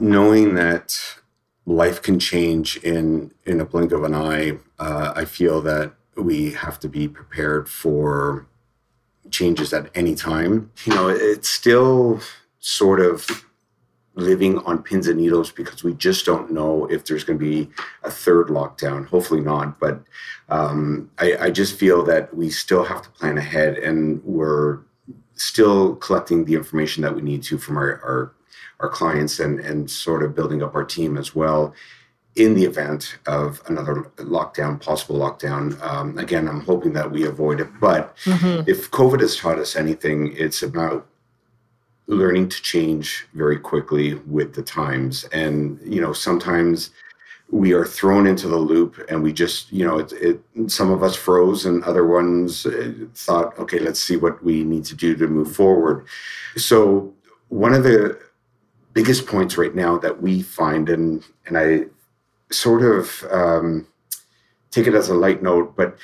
knowing 0.00 0.54
that 0.54 0.98
life 1.66 2.02
can 2.02 2.18
change 2.18 2.76
in 2.78 3.32
in 3.44 3.60
a 3.60 3.64
blink 3.64 3.92
of 3.92 4.04
an 4.04 4.14
eye. 4.14 4.58
Uh, 4.78 5.12
I 5.14 5.24
feel 5.24 5.60
that 5.62 5.94
we 6.16 6.52
have 6.52 6.78
to 6.80 6.88
be 6.88 7.08
prepared 7.08 7.68
for 7.68 8.46
changes 9.30 9.72
at 9.72 9.90
any 9.94 10.14
time. 10.14 10.70
You 10.84 10.94
know, 10.94 11.08
it's 11.08 11.48
still 11.48 12.20
sort 12.58 13.00
of 13.00 13.44
living 14.14 14.58
on 14.58 14.82
pins 14.82 15.08
and 15.08 15.18
needles 15.18 15.50
because 15.50 15.82
we 15.82 15.94
just 15.94 16.26
don't 16.26 16.52
know 16.52 16.86
if 16.90 17.04
there's 17.04 17.24
going 17.24 17.38
to 17.38 17.44
be 17.44 17.70
a 18.02 18.10
third 18.10 18.48
lockdown. 18.48 19.06
Hopefully 19.06 19.40
not, 19.40 19.80
but 19.80 20.02
um, 20.50 21.10
I, 21.18 21.36
I 21.40 21.50
just 21.50 21.78
feel 21.78 22.04
that 22.04 22.34
we 22.36 22.50
still 22.50 22.84
have 22.84 23.02
to 23.02 23.10
plan 23.10 23.38
ahead, 23.38 23.78
and 23.78 24.22
we're 24.22 24.80
still 25.34 25.96
collecting 25.96 26.44
the 26.44 26.54
information 26.54 27.02
that 27.02 27.14
we 27.14 27.22
need 27.22 27.42
to 27.44 27.56
from 27.56 27.78
our, 27.78 28.00
our 28.04 28.34
our 28.80 28.88
clients 28.88 29.40
and 29.40 29.60
and 29.60 29.90
sort 29.90 30.22
of 30.22 30.34
building 30.34 30.62
up 30.62 30.74
our 30.74 30.84
team 30.84 31.16
as 31.16 31.34
well 31.34 31.74
in 32.36 32.54
the 32.54 32.64
event 32.64 33.18
of 33.26 33.60
another 33.66 34.10
lockdown, 34.16 34.80
possible 34.80 35.18
lockdown. 35.18 35.80
Um, 35.82 36.16
again, 36.16 36.48
I'm 36.48 36.60
hoping 36.60 36.94
that 36.94 37.10
we 37.10 37.26
avoid 37.26 37.60
it. 37.60 37.68
But 37.78 38.16
mm-hmm. 38.24 38.68
if 38.68 38.90
COVID 38.90 39.20
has 39.20 39.36
taught 39.36 39.58
us 39.58 39.76
anything, 39.76 40.34
it's 40.36 40.62
about 40.62 41.06
learning 42.06 42.48
to 42.48 42.62
change 42.62 43.26
very 43.34 43.58
quickly 43.58 44.14
with 44.26 44.54
the 44.54 44.62
times. 44.62 45.24
And 45.32 45.78
you 45.84 46.00
know, 46.00 46.12
sometimes 46.12 46.90
we 47.50 47.74
are 47.74 47.84
thrown 47.84 48.26
into 48.26 48.48
the 48.48 48.56
loop 48.56 48.98
and 49.10 49.22
we 49.22 49.30
just 49.30 49.70
you 49.70 49.84
know 49.84 49.98
it, 49.98 50.12
it, 50.12 50.40
some 50.68 50.90
of 50.90 51.02
us 51.02 51.14
froze 51.14 51.66
and 51.66 51.84
other 51.84 52.06
ones 52.06 52.64
uh, 52.64 52.92
thought 53.14 53.56
okay 53.58 53.78
let's 53.78 54.00
see 54.00 54.16
what 54.16 54.42
we 54.42 54.64
need 54.64 54.86
to 54.86 54.96
do 54.96 55.14
to 55.14 55.28
move 55.28 55.54
forward 55.54 56.06
so 56.56 57.12
one 57.48 57.74
of 57.74 57.84
the 57.84 58.18
biggest 58.92 59.26
points 59.26 59.56
right 59.56 59.74
now 59.74 59.98
that 59.98 60.22
we 60.22 60.42
find 60.42 60.88
and 60.88 61.24
and 61.46 61.56
i 61.58 61.84
sort 62.50 62.82
of 62.82 63.24
um, 63.30 63.86
take 64.70 64.86
it 64.86 64.94
as 64.94 65.08
a 65.08 65.14
light 65.14 65.42
note 65.42 65.74
but 65.76 65.96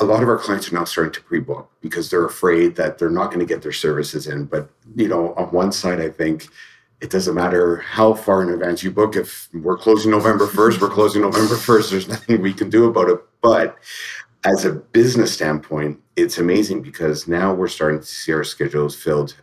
a 0.00 0.04
lot 0.04 0.22
of 0.22 0.28
our 0.28 0.38
clients 0.38 0.70
are 0.70 0.76
now 0.76 0.84
starting 0.84 1.12
to 1.12 1.20
pre-book 1.22 1.68
because 1.80 2.08
they're 2.08 2.24
afraid 2.24 2.76
that 2.76 2.98
they're 2.98 3.10
not 3.10 3.26
going 3.26 3.40
to 3.40 3.52
get 3.52 3.62
their 3.62 3.72
services 3.72 4.26
in 4.26 4.44
but 4.44 4.70
you 4.94 5.08
know 5.08 5.34
on 5.34 5.46
one 5.46 5.72
side 5.72 6.00
i 6.00 6.08
think 6.08 6.48
it 7.00 7.10
doesn't 7.10 7.34
matter 7.34 7.76
how 7.76 8.14
far 8.14 8.42
in 8.42 8.48
advance 8.48 8.82
you 8.82 8.90
book. 8.90 9.14
If 9.14 9.48
we're 9.54 9.76
closing 9.76 10.10
November 10.10 10.46
1st, 10.46 10.80
we're 10.80 10.88
closing 10.88 11.22
November 11.22 11.54
1st. 11.54 11.90
There's 11.90 12.08
nothing 12.08 12.42
we 12.42 12.52
can 12.52 12.70
do 12.70 12.86
about 12.86 13.08
it. 13.08 13.20
But 13.40 13.78
as 14.44 14.64
a 14.64 14.72
business 14.72 15.32
standpoint, 15.32 16.00
it's 16.16 16.38
amazing 16.38 16.82
because 16.82 17.28
now 17.28 17.54
we're 17.54 17.68
starting 17.68 18.00
to 18.00 18.06
see 18.06 18.32
our 18.32 18.44
schedules 18.44 18.96
filled 18.96 19.36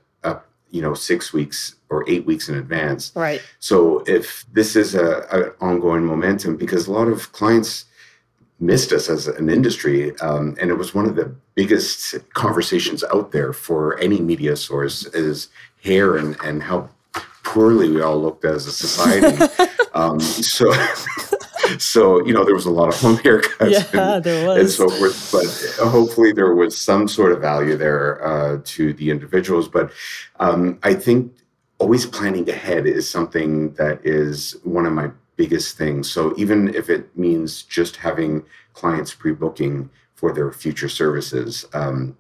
you 0.76 0.82
know, 0.82 0.94
six 0.94 1.32
weeks 1.32 1.76
or 1.90 2.04
eight 2.10 2.26
weeks 2.26 2.50
in 2.50 2.56
advance. 2.56 3.14
Right. 3.16 3.42
So 3.60 4.04
if 4.08 4.46
this 4.52 4.76
is 4.76 4.94
a, 4.94 5.26
a 5.32 5.66
ongoing 5.66 6.06
momentum, 6.06 6.58
because 6.58 6.88
a 6.88 6.92
lot 6.92 7.08
of 7.08 7.32
clients 7.32 7.86
missed 8.60 8.92
us 8.92 9.10
as 9.10 9.30
an 9.30 9.50
industry, 9.50 10.14
um, 10.20 10.58
and 10.60 10.70
it 10.70 10.74
was 10.74 10.94
one 10.94 11.06
of 11.06 11.16
the 11.16 11.34
biggest 11.56 12.16
conversations 12.34 13.06
out 13.06 13.32
there 13.32 13.54
for 13.54 13.98
any 14.00 14.20
media 14.20 14.58
source 14.58 15.06
is 15.06 15.48
hair 15.82 16.18
and, 16.18 16.36
and 16.44 16.62
how 16.62 16.90
poorly 17.44 17.90
we 17.90 18.02
all 18.02 18.22
looked 18.22 18.44
as 18.44 18.68
a 18.68 18.72
society. 18.74 19.42
um, 19.94 20.20
so, 20.20 20.70
so 21.78 22.25
you 22.25 22.34
know, 22.34 22.43
there 22.43 22.56
was 22.56 22.65
a 22.65 22.71
lot 22.71 22.89
of 22.89 22.99
home 22.99 23.17
haircuts 23.25 23.93
yeah, 23.93 24.15
and, 24.15 24.23
there 24.23 24.47
was. 24.47 24.60
and 24.60 24.69
so 24.69 24.89
forth. 24.89 25.32
But 25.32 25.88
hopefully, 25.89 26.32
there 26.32 26.54
was 26.54 26.78
some 26.78 27.08
sort 27.08 27.32
of 27.32 27.41
value 27.41 27.75
there 27.78 28.25
uh, 28.25 28.62
to 28.63 28.93
the 28.93 29.10
individuals. 29.12 29.67
But 29.67 29.91
um, 30.39 30.80
I 30.84 30.93
think 30.93 31.34
always 31.78 32.06
planning 32.06 32.49
ahead 32.49 32.86
is 32.88 33.10
something 33.10 33.73
that 33.73 33.99
is 34.06 34.56
one 34.63 34.86
of 34.86 34.93
my 34.93 35.12
biggest 35.36 35.78
things. 35.78 36.10
So 36.10 36.34
even 36.38 36.73
if 36.73 36.89
it 36.89 37.15
means 37.17 37.63
just 37.63 37.97
having 37.97 38.45
clients 38.73 39.13
pre-booking 39.13 39.89
for 40.13 40.32
their 40.32 40.51
future 40.54 40.88
services. 40.88 41.65
Um, 41.73 42.17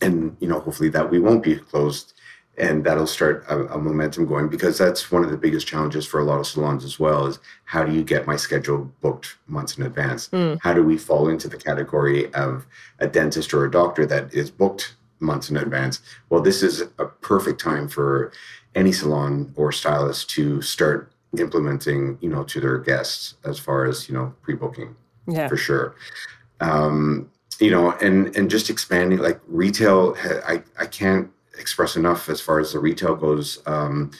and 0.00 0.36
you 0.40 0.48
know 0.48 0.60
hopefully 0.60 0.88
that 0.90 1.10
we 1.10 1.18
won't 1.18 1.42
be 1.42 1.56
closed 1.56 2.14
and 2.58 2.84
that'll 2.84 3.06
start 3.06 3.44
a, 3.48 3.74
a, 3.74 3.78
momentum 3.78 4.26
going 4.26 4.48
because 4.48 4.76
that's 4.78 5.10
one 5.10 5.24
of 5.24 5.30
the 5.30 5.36
biggest 5.36 5.66
challenges 5.66 6.04
for 6.04 6.20
a 6.20 6.24
lot 6.24 6.40
of 6.40 6.46
salons 6.46 6.84
as 6.84 6.98
well 6.98 7.26
is 7.26 7.38
how 7.64 7.84
do 7.84 7.92
you 7.92 8.02
get 8.02 8.26
my 8.26 8.36
schedule 8.36 8.90
booked 9.00 9.36
months 9.46 9.78
in 9.78 9.84
advance? 9.84 10.28
Mm. 10.28 10.58
how 10.62 10.72
do 10.72 10.82
we 10.82 10.98
fall 10.98 11.28
into 11.28 11.48
the 11.48 11.56
category 11.56 12.32
of 12.34 12.66
a 12.98 13.06
dentist 13.06 13.54
or 13.54 13.64
a 13.64 13.70
doctor 13.70 14.04
that 14.06 14.32
is 14.34 14.50
booked 14.50 14.96
months 15.20 15.50
in 15.50 15.56
advance? 15.56 16.00
Well 16.30 16.42
this 16.42 16.62
is 16.62 16.82
a 16.98 17.06
perfect 17.06 17.60
time 17.60 17.88
for 17.88 18.32
any 18.74 18.92
salon 18.92 19.52
or 19.56 19.72
stylist 19.72 20.30
to 20.30 20.60
start 20.62 21.12
implementing 21.38 22.18
you 22.20 22.28
know 22.28 22.42
to 22.44 22.60
their 22.60 22.78
guests 22.78 23.34
as 23.44 23.58
far 23.58 23.84
as 23.84 24.08
you 24.08 24.14
know 24.14 24.34
pre-booking 24.42 24.96
yeah. 25.26 25.48
for 25.48 25.56
sure. 25.56 25.94
Um 26.60 27.30
you 27.60 27.70
know 27.70 27.92
and 28.00 28.34
and 28.36 28.50
just 28.50 28.70
expanding 28.70 29.18
like 29.18 29.40
retail 29.48 30.14
i 30.46 30.62
i 30.78 30.86
can't 30.86 31.28
express 31.58 31.96
enough 31.96 32.28
as 32.28 32.40
far 32.40 32.60
as 32.60 32.72
the 32.72 32.78
retail 32.78 33.14
goes. 33.14 33.60
Um, 33.66 34.10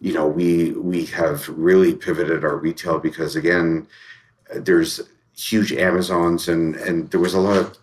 you 0.00 0.12
know, 0.12 0.26
we 0.26 0.72
we 0.72 1.06
have 1.06 1.48
really 1.48 1.94
pivoted 1.94 2.44
our 2.44 2.56
retail 2.56 2.98
because 2.98 3.36
again, 3.36 3.86
there's 4.54 5.00
huge 5.36 5.72
Amazons 5.72 6.48
and 6.48 6.76
and 6.76 7.10
there 7.10 7.20
was 7.20 7.34
a 7.34 7.40
lot 7.40 7.56
of 7.56 7.78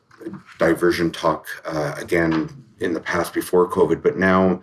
diversion 0.58 1.12
talk 1.12 1.48
uh, 1.66 1.96
again 1.98 2.50
in 2.80 2.94
the 2.94 3.00
past 3.00 3.34
before 3.34 3.70
COVID, 3.70 4.02
but 4.02 4.18
now 4.18 4.62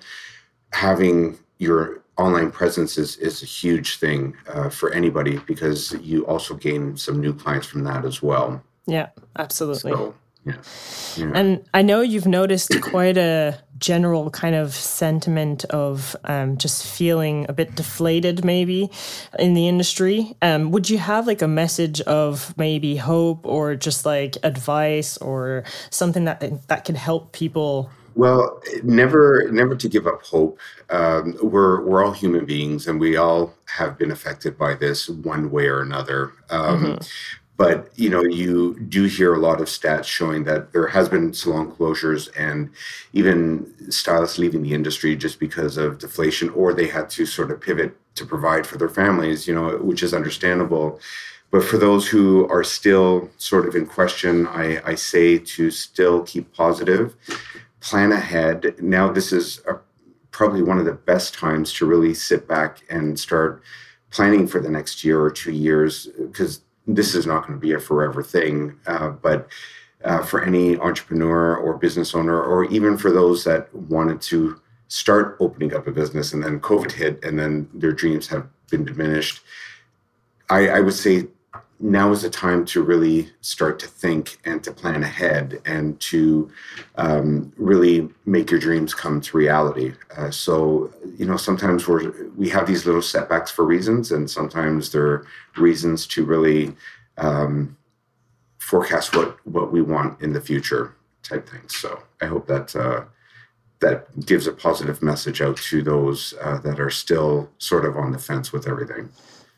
having 0.72 1.38
your 1.58 2.02
online 2.18 2.50
presence 2.50 2.98
is 2.98 3.16
is 3.16 3.42
a 3.42 3.46
huge 3.46 3.98
thing 3.98 4.34
uh, 4.48 4.68
for 4.68 4.92
anybody 4.92 5.38
because 5.46 5.92
you 6.00 6.26
also 6.26 6.54
gain 6.54 6.96
some 6.96 7.20
new 7.20 7.32
clients 7.32 7.66
from 7.66 7.84
that 7.84 8.04
as 8.04 8.22
well. 8.22 8.62
Yeah, 8.86 9.08
absolutely. 9.38 9.92
So, 9.92 10.14
yeah. 10.44 10.54
yeah. 11.16 11.32
And 11.34 11.64
I 11.72 11.82
know 11.82 12.00
you've 12.00 12.26
noticed 12.26 12.80
quite 12.82 13.16
a 13.16 13.58
general 13.78 14.30
kind 14.30 14.54
of 14.54 14.74
sentiment 14.74 15.64
of 15.66 16.16
um, 16.24 16.56
just 16.56 16.86
feeling 16.86 17.46
a 17.48 17.52
bit 17.52 17.74
deflated, 17.74 18.44
maybe 18.44 18.90
in 19.38 19.54
the 19.54 19.68
industry. 19.68 20.36
Um, 20.40 20.70
would 20.70 20.88
you 20.88 20.98
have 20.98 21.26
like 21.26 21.42
a 21.42 21.48
message 21.48 22.00
of 22.02 22.56
maybe 22.56 22.96
hope 22.96 23.44
or 23.44 23.74
just 23.74 24.06
like 24.06 24.36
advice 24.42 25.16
or 25.18 25.64
something 25.90 26.24
that 26.24 26.68
that 26.68 26.84
could 26.84 26.96
help 26.96 27.32
people? 27.32 27.90
Well, 28.14 28.60
never, 28.82 29.48
never 29.50 29.74
to 29.74 29.88
give 29.88 30.06
up 30.06 30.22
hope. 30.22 30.58
Um, 30.90 31.34
we're 31.42 31.82
we're 31.82 32.04
all 32.04 32.12
human 32.12 32.44
beings, 32.44 32.86
and 32.86 33.00
we 33.00 33.16
all 33.16 33.54
have 33.76 33.96
been 33.96 34.10
affected 34.10 34.58
by 34.58 34.74
this 34.74 35.08
one 35.08 35.50
way 35.50 35.66
or 35.66 35.80
another. 35.80 36.32
Um, 36.50 36.84
mm-hmm. 36.84 37.02
But 37.56 37.90
you 37.96 38.08
know, 38.08 38.22
you 38.22 38.78
do 38.80 39.04
hear 39.04 39.34
a 39.34 39.38
lot 39.38 39.60
of 39.60 39.68
stats 39.68 40.04
showing 40.04 40.44
that 40.44 40.72
there 40.72 40.86
has 40.88 41.08
been 41.08 41.32
salon 41.34 41.70
closures 41.70 42.28
and 42.36 42.70
even 43.12 43.90
stylists 43.90 44.38
leaving 44.38 44.62
the 44.62 44.74
industry 44.74 45.14
just 45.16 45.38
because 45.38 45.76
of 45.76 45.98
deflation, 45.98 46.48
or 46.50 46.72
they 46.72 46.88
had 46.88 47.10
to 47.10 47.26
sort 47.26 47.50
of 47.50 47.60
pivot 47.60 47.96
to 48.14 48.26
provide 48.26 48.66
for 48.66 48.78
their 48.78 48.88
families. 48.88 49.46
You 49.46 49.54
know, 49.54 49.76
which 49.78 50.02
is 50.02 50.14
understandable. 50.14 50.98
But 51.52 51.62
for 51.62 51.76
those 51.76 52.08
who 52.08 52.48
are 52.48 52.64
still 52.64 53.30
sort 53.36 53.68
of 53.68 53.76
in 53.76 53.86
question, 53.86 54.46
I, 54.46 54.80
I 54.86 54.94
say 54.94 55.36
to 55.36 55.70
still 55.70 56.22
keep 56.22 56.50
positive, 56.54 57.14
plan 57.80 58.10
ahead. 58.10 58.76
Now, 58.80 59.12
this 59.12 59.34
is 59.34 59.60
a, 59.68 59.74
probably 60.30 60.62
one 60.62 60.78
of 60.78 60.86
the 60.86 60.94
best 60.94 61.34
times 61.34 61.70
to 61.74 61.84
really 61.84 62.14
sit 62.14 62.48
back 62.48 62.78
and 62.88 63.20
start 63.20 63.62
planning 64.10 64.46
for 64.46 64.60
the 64.60 64.70
next 64.70 65.04
year 65.04 65.20
or 65.20 65.30
two 65.30 65.52
years 65.52 66.06
because 66.06 66.62
this 66.86 67.14
is 67.14 67.26
not 67.26 67.46
going 67.46 67.58
to 67.58 67.60
be 67.60 67.72
a 67.72 67.78
forever 67.78 68.22
thing, 68.22 68.78
uh, 68.86 69.10
but 69.10 69.48
uh, 70.04 70.22
for 70.22 70.42
any 70.42 70.76
entrepreneur 70.78 71.56
or 71.56 71.78
business 71.78 72.14
owner, 72.14 72.42
or 72.42 72.64
even 72.66 72.98
for 72.98 73.12
those 73.12 73.44
that 73.44 73.72
wanted 73.74 74.20
to 74.20 74.60
start 74.88 75.36
opening 75.40 75.74
up 75.74 75.86
a 75.86 75.92
business 75.92 76.32
and 76.32 76.42
then 76.42 76.60
COVID 76.60 76.92
hit 76.92 77.24
and 77.24 77.38
then 77.38 77.68
their 77.72 77.92
dreams 77.92 78.26
have 78.26 78.46
been 78.70 78.84
diminished, 78.84 79.40
I, 80.50 80.68
I 80.68 80.80
would 80.80 80.94
say 80.94 81.28
now 81.82 82.12
is 82.12 82.22
the 82.22 82.30
time 82.30 82.64
to 82.64 82.80
really 82.80 83.28
start 83.40 83.78
to 83.80 83.88
think 83.88 84.38
and 84.44 84.62
to 84.62 84.70
plan 84.70 85.02
ahead 85.02 85.60
and 85.66 86.00
to 86.00 86.50
um, 86.94 87.52
really 87.56 88.08
make 88.24 88.52
your 88.52 88.60
dreams 88.60 88.94
come 88.94 89.20
to 89.20 89.36
reality. 89.36 89.92
Uh, 90.16 90.30
so 90.30 90.92
you 91.18 91.26
know 91.26 91.36
sometimes 91.36 91.88
we're 91.88 92.30
we 92.36 92.48
have 92.48 92.66
these 92.66 92.86
little 92.86 93.02
setbacks 93.02 93.50
for 93.50 93.64
reasons, 93.64 94.12
and 94.12 94.30
sometimes 94.30 94.92
there 94.92 95.06
are 95.06 95.26
reasons 95.56 96.06
to 96.06 96.24
really 96.24 96.72
um, 97.18 97.76
forecast 98.58 99.16
what 99.16 99.36
what 99.46 99.72
we 99.72 99.82
want 99.82 100.20
in 100.22 100.32
the 100.32 100.40
future 100.40 100.94
type 101.24 101.48
things. 101.48 101.76
So 101.76 102.00
I 102.20 102.26
hope 102.26 102.46
that. 102.46 102.74
Uh, 102.74 103.04
that 103.80 104.06
gives 104.24 104.46
a 104.46 104.52
positive 104.52 105.02
message 105.02 105.42
out 105.42 105.56
to 105.56 105.82
those 105.82 106.34
uh, 106.40 106.56
that 106.58 106.78
are 106.78 106.88
still 106.88 107.50
sort 107.58 107.84
of 107.84 107.96
on 107.96 108.12
the 108.12 108.18
fence 108.18 108.52
with 108.52 108.68
everything. 108.68 109.08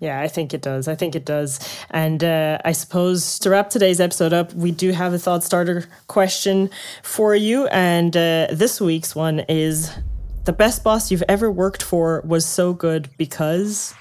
Yeah, 0.01 0.21
I 0.21 0.29
think 0.29 0.53
it 0.53 0.61
does. 0.61 0.89
I 0.89 0.95
think 0.95 1.15
it 1.15 1.25
does. 1.25 1.61
And 1.91 2.23
uh, 2.23 2.59
I 2.65 2.73
suppose 2.73 3.39
to 3.39 3.51
wrap 3.51 3.71
today's 3.71 4.01
episode 4.01 4.33
up, 4.33 4.53
we 4.53 4.71
do 4.71 4.91
have 4.91 5.15
a 5.15 5.19
thought 5.19 5.45
starter 5.45 5.87
question 6.09 6.69
for 7.03 7.35
you. 7.35 7.67
And 7.69 8.17
uh, 8.17 8.49
this 8.53 8.81
week's 8.81 9.15
one 9.15 9.41
is 9.49 9.91
the 10.45 10.53
best 10.53 10.85
boss 10.85 11.11
you've 11.11 11.25
ever 11.29 11.51
worked 11.51 11.83
for 11.83 12.23
was 12.27 12.45
so 12.45 12.73
good 12.73 13.09
because. 13.17 13.95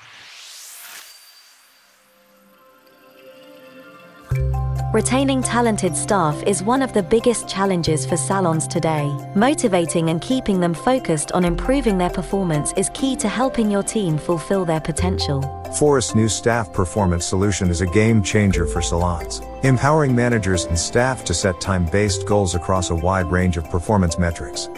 Retaining 4.94 5.42
talented 5.42 5.98
staff 5.98 6.44
is 6.44 6.62
one 6.62 6.84
of 6.84 6.94
the 6.94 7.02
biggest 7.02 7.48
challenges 7.48 8.06
for 8.06 8.16
salons 8.16 8.68
today. 8.68 9.12
Motivating 9.34 10.12
and 10.12 10.22
keeping 10.22 10.60
them 10.60 10.76
focused 10.76 11.32
on 11.32 11.44
improving 11.44 11.98
their 11.98 12.12
performance 12.12 12.74
is 12.74 12.92
key 12.94 13.16
to 13.16 13.28
helping 13.28 13.72
your 13.72 13.82
team 13.82 14.20
fulfill 14.20 14.66
their 14.66 14.80
potential. 14.80 15.42
Phorest's 15.80 16.14
new 16.14 16.30
staff 16.30 16.72
performance 16.72 17.26
solution 17.26 17.72
is 17.72 17.82
a 17.82 17.88
game 17.88 18.22
changer 18.22 18.68
for 18.68 18.84
salons, 18.84 19.42
empowering 19.64 20.14
managers 20.14 20.66
and 20.66 20.78
staff 20.78 21.24
to 21.24 21.34
set 21.34 21.60
time 21.60 21.86
based 21.86 22.28
goals 22.28 22.54
across 22.54 22.92
a 22.92 22.96
wide 22.96 23.32
range 23.32 23.58
of 23.58 23.68
performance 23.72 24.20
metrics. 24.20 24.70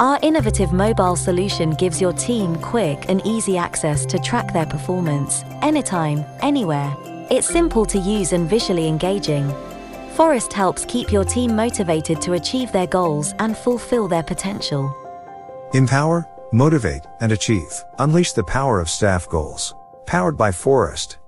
Our 0.00 0.18
innovative 0.20 0.72
mobile 0.72 1.14
solution 1.14 1.74
gives 1.74 2.00
your 2.00 2.14
team 2.14 2.56
quick 2.56 3.08
and 3.08 3.24
easy 3.24 3.56
access 3.56 4.04
to 4.06 4.18
track 4.18 4.52
their 4.52 4.66
performance, 4.66 5.44
anytime, 5.62 6.24
anywhere. 6.40 6.92
It's 7.30 7.46
simple 7.46 7.86
to 7.86 7.96
use 7.96 8.32
and 8.32 8.50
visually 8.50 8.88
engaging. 8.88 9.46
Phorest 10.16 10.52
helps 10.52 10.84
keep 10.86 11.12
your 11.12 11.24
team 11.24 11.54
motivated 11.54 12.20
to 12.22 12.32
achieve 12.32 12.72
their 12.72 12.88
goals 12.88 13.34
and 13.38 13.56
fulfill 13.56 14.08
their 14.08 14.24
potential. 14.24 14.92
Empower, 15.72 16.26
motivate, 16.52 17.02
and 17.20 17.30
achieve. 17.30 17.72
Unleash 18.00 18.32
the 18.32 18.42
power 18.42 18.80
of 18.80 18.90
staff 18.90 19.28
goals. 19.28 19.72
Powered 20.06 20.36
by 20.36 20.50
Phorest. 20.50 21.18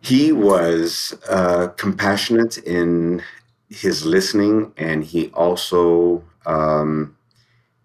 He 0.00 0.32
was 0.32 1.16
uh, 1.28 1.68
compassionate 1.76 2.58
in 2.58 3.22
his 3.68 4.04
listening, 4.04 4.72
and 4.76 5.04
he 5.04 5.28
also 5.28 6.24
um, 6.44 7.16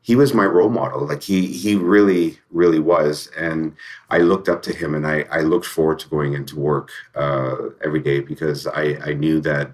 he 0.02 0.16
was 0.16 0.34
my 0.34 0.46
role 0.46 0.70
model. 0.70 1.08
Like 1.08 1.24
he 1.24 1.48
he 1.48 1.76
really 1.76 2.40
really 2.50 2.80
was, 2.80 3.30
and 3.38 3.76
I 4.10 4.20
looked 4.20 4.50
up 4.50 4.62
to 4.64 4.74
him, 4.74 4.96
and 4.96 5.06
I 5.06 5.26
I 5.32 5.42
looked 5.42 5.66
forward 5.66 6.00
to 6.00 6.10
going 6.10 6.34
into 6.34 6.60
work 6.60 6.92
uh, 7.16 7.56
every 7.84 8.02
day 8.02 8.20
because 8.20 8.68
I 8.68 8.98
I 9.04 9.14
knew 9.14 9.40
that 9.42 9.72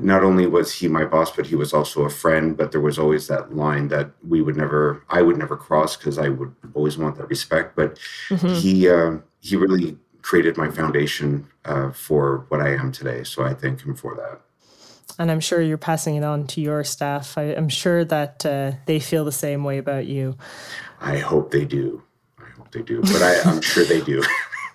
not 0.00 0.24
only 0.24 0.46
was 0.46 0.72
he 0.72 0.88
my 0.88 1.04
boss, 1.04 1.34
but 1.34 1.46
he 1.46 1.54
was 1.54 1.74
also 1.74 2.02
a 2.04 2.10
friend. 2.10 2.56
But 2.56 2.72
there 2.72 2.80
was 2.80 2.98
always 2.98 3.26
that 3.28 3.54
line 3.54 3.88
that 3.88 4.10
we 4.26 4.40
would 4.40 4.56
never, 4.56 5.04
I 5.10 5.20
would 5.22 5.36
never 5.36 5.56
cross 5.56 5.96
because 5.96 6.18
I 6.18 6.28
would 6.28 6.54
always 6.74 6.96
want 6.96 7.16
that 7.16 7.28
respect. 7.28 7.76
But 7.76 7.98
mm-hmm. 8.28 8.54
he 8.54 8.88
uh, 8.88 9.18
he 9.40 9.56
really 9.56 9.98
created 10.22 10.56
my 10.56 10.70
foundation 10.70 11.46
uh, 11.64 11.90
for 11.90 12.46
what 12.48 12.60
I 12.60 12.74
am 12.74 12.92
today. 12.92 13.24
So 13.24 13.44
I 13.44 13.54
thank 13.54 13.82
him 13.82 13.94
for 13.94 14.14
that 14.14 14.40
and 15.18 15.30
I'm 15.30 15.40
sure 15.40 15.60
you're 15.60 15.78
passing 15.78 16.16
it 16.16 16.24
on 16.24 16.46
to 16.48 16.60
your 16.60 16.84
staff. 16.84 17.36
I, 17.36 17.44
am 17.44 17.68
sure 17.68 18.04
that 18.04 18.44
uh, 18.46 18.72
they 18.86 19.00
feel 19.00 19.24
the 19.24 19.32
same 19.32 19.64
way 19.64 19.78
about 19.78 20.06
you. 20.06 20.36
I 21.00 21.18
hope 21.18 21.50
they 21.50 21.64
do. 21.64 22.02
I 22.38 22.48
hope 22.56 22.70
they 22.72 22.82
do, 22.82 23.00
but 23.02 23.22
I, 23.22 23.34
am 23.50 23.60
sure 23.60 23.84
they 23.84 24.00
do. 24.00 24.22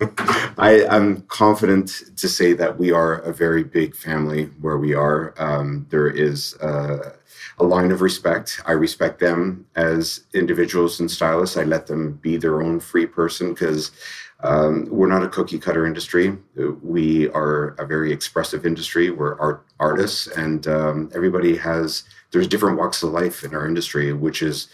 I, 0.58 0.86
am 0.88 1.22
confident 1.22 2.02
to 2.16 2.28
say 2.28 2.52
that 2.52 2.78
we 2.78 2.92
are 2.92 3.14
a 3.14 3.32
very 3.32 3.64
big 3.64 3.96
family 3.96 4.44
where 4.60 4.78
we 4.78 4.94
are. 4.94 5.34
Um, 5.38 5.86
there 5.90 6.08
is 6.08 6.54
uh, 6.56 7.14
a 7.58 7.64
line 7.64 7.90
of 7.90 8.00
respect. 8.00 8.60
I 8.66 8.72
respect 8.72 9.20
them 9.20 9.66
as 9.74 10.24
individuals 10.34 11.00
and 11.00 11.10
stylists. 11.10 11.56
I 11.56 11.64
let 11.64 11.86
them 11.86 12.12
be 12.12 12.36
their 12.36 12.62
own 12.62 12.80
free 12.80 13.06
person 13.06 13.54
because 13.54 13.90
um, 14.40 14.86
we're 14.90 15.08
not 15.08 15.24
a 15.24 15.28
cookie 15.28 15.58
cutter 15.58 15.84
industry. 15.84 16.36
We 16.82 17.28
are 17.30 17.70
a 17.78 17.86
very 17.86 18.12
expressive 18.12 18.64
industry. 18.64 19.10
We're 19.10 19.38
art 19.38 19.66
artists, 19.80 20.28
and 20.28 20.66
um, 20.68 21.10
everybody 21.14 21.56
has. 21.56 22.04
There's 22.30 22.46
different 22.46 22.78
walks 22.78 23.02
of 23.02 23.10
life 23.10 23.42
in 23.42 23.54
our 23.54 23.66
industry, 23.66 24.12
which 24.12 24.42
is 24.42 24.68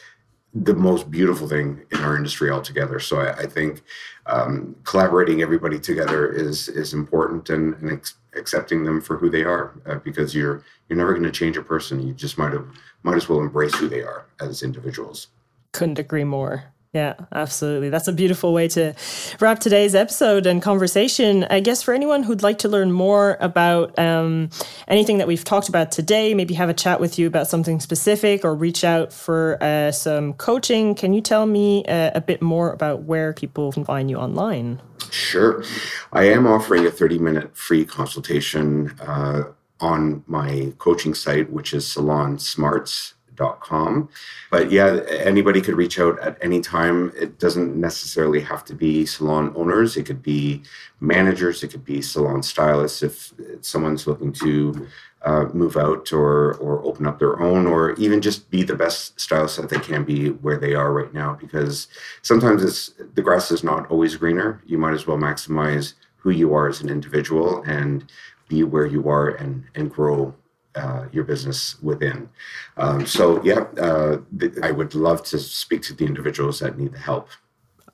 the 0.53 0.75
most 0.75 1.11
beautiful 1.11 1.49
thing 1.49 1.83
in 1.91 1.99
our 2.01 2.17
industry 2.17 2.51
altogether. 2.51 3.01
So 3.01 3.21
I, 3.21 3.39
I 3.39 3.47
think 3.47 3.83
um, 4.27 4.77
collaborating 4.85 5.41
everybody 5.41 5.81
together 5.81 6.31
is 6.31 6.69
is 6.69 6.93
important, 6.93 7.49
and, 7.49 7.75
and 7.77 7.93
ex- 7.93 8.17
accepting 8.37 8.85
them 8.85 9.01
for 9.01 9.17
who 9.17 9.31
they 9.31 9.45
are, 9.45 9.81
uh, 9.87 9.97
because 9.97 10.35
you're 10.35 10.63
you're 10.91 10.99
never 10.99 11.13
going 11.13 11.25
to 11.25 11.33
change 11.33 11.57
a 11.57 11.63
person. 11.63 12.07
You 12.07 12.13
just 12.13 12.37
might 12.37 12.53
have 12.53 12.67
might 13.03 13.17
as 13.17 13.31
well 13.31 13.41
embrace 13.41 13.75
who 13.75 13.89
they 13.89 14.03
are 14.03 14.27
as 14.41 14.63
individuals. 14.63 15.29
Couldn't 15.73 15.99
agree 15.99 16.25
more. 16.25 16.74
Yeah, 16.95 17.15
absolutely. 17.33 17.91
That's 17.91 18.07
a 18.07 18.13
beautiful 18.13 18.53
way 18.53 18.69
to 18.69 18.95
wrap 19.41 19.59
today's 19.59 19.97
episode 19.97 20.47
and 20.47 20.63
conversation. 20.63 21.43
I 21.51 21.59
guess 21.59 21.83
for 21.83 21.93
anyone 21.93 22.23
who'd 22.23 22.45
like 22.45 22.59
to 22.59 22.69
learn 22.69 22.93
more 22.93 23.37
about 23.41 23.99
um, 23.99 24.49
anything 24.87 25.19
that 25.19 25.27
we've 25.27 25.43
talked 25.43 25.69
about 25.69 25.91
today, 25.91 26.35
maybe 26.35 26.55
have 26.55 26.69
a 26.69 26.75
chat 26.75 27.01
with 27.01 27.19
you 27.19 27.27
about 27.27 27.49
something 27.49 27.81
specific 27.81 28.45
or 28.45 28.55
reach 28.55 28.85
out 28.85 29.13
for 29.13 29.61
uh, 29.61 29.91
some 29.91 30.35
coaching, 30.35 30.95
can 30.95 31.13
you 31.13 31.21
tell 31.21 31.47
me 31.47 31.85
uh, 31.87 32.13
a 32.15 32.21
bit 32.21 32.41
more 32.41 32.73
about 32.73 33.03
where 33.03 33.33
people 33.33 33.73
can 33.73 33.85
find 33.85 34.09
you 34.09 34.17
online? 34.17 34.81
Sure. 35.11 35.65
I 36.13 36.29
am 36.29 36.47
offering 36.47 36.87
a 36.87 36.93
30 36.93 37.19
minute 37.19 37.57
free 37.57 37.85
consultation 37.85 38.95
uh, 39.01 39.43
on 39.81 40.23
my 40.29 40.73
coaching 40.79 41.15
site, 41.15 41.51
which 41.51 41.75
is 41.75 41.91
Salon 41.91 42.39
Smarts 42.39 43.15
com. 43.37 44.09
But 44.51 44.71
yeah, 44.71 45.01
anybody 45.09 45.61
could 45.61 45.77
reach 45.77 45.99
out 45.99 46.19
at 46.21 46.39
any 46.41 46.61
time. 46.61 47.13
It 47.17 47.39
doesn't 47.39 47.77
necessarily 47.77 48.41
have 48.41 48.65
to 48.67 48.75
be 48.75 49.07
salon 49.07 49.53
owners. 49.57 49.97
It 49.97 50.05
could 50.05 50.23
be 50.23 50.63
managers. 51.01 51.63
It 51.63 51.69
could 51.69 51.85
be 51.85 52.03
salon 52.03 52.43
stylists. 52.43 53.03
If 53.03 53.33
someone's 53.61 54.07
looking 54.07 54.33
to 54.35 54.87
uh, 55.23 55.47
move 55.55 55.77
out 55.77 56.13
or 56.13 56.55
or 56.55 56.85
open 56.85 57.07
up 57.07 57.19
their 57.19 57.41
own, 57.41 57.67
or 57.67 57.93
even 57.93 58.21
just 58.21 58.51
be 58.51 58.63
the 58.63 58.77
best 58.77 59.19
stylist 59.19 59.57
that 59.57 59.71
they 59.71 59.79
can 59.79 60.05
be 60.05 60.29
where 60.29 60.59
they 60.59 60.75
are 60.75 60.93
right 60.93 61.13
now. 61.15 61.35
Because 61.35 61.89
sometimes 62.23 62.63
it's 62.63 62.95
the 63.15 63.23
grass 63.23 63.51
is 63.51 63.65
not 63.65 63.91
always 63.91 64.17
greener. 64.17 64.63
You 64.67 64.79
might 64.79 64.95
as 64.95 65.07
well 65.07 65.17
maximize 65.17 65.95
who 66.17 66.31
you 66.31 66.55
are 66.55 66.69
as 66.69 66.81
an 66.81 66.89
individual 66.89 67.63
and 67.67 68.11
be 68.49 68.65
where 68.65 68.87
you 68.87 69.09
are 69.09 69.31
and 69.31 69.65
and 69.75 69.91
grow 69.91 70.35
uh, 70.75 71.07
your 71.13 71.25
business 71.25 71.81
within. 71.83 72.29
Um, 72.77 73.07
so, 73.07 73.43
yeah, 73.45 73.61
uh, 73.81 74.19
th- 74.39 74.55
I 74.63 74.71
would 74.71 74.95
love 74.95 75.23
to 75.25 75.39
speak 75.39 75.83
to 75.83 75.95
the 75.95 76.05
individuals 76.05 76.61
that 76.61 76.79
need 76.79 76.93
the 76.93 76.99
help. 76.99 77.29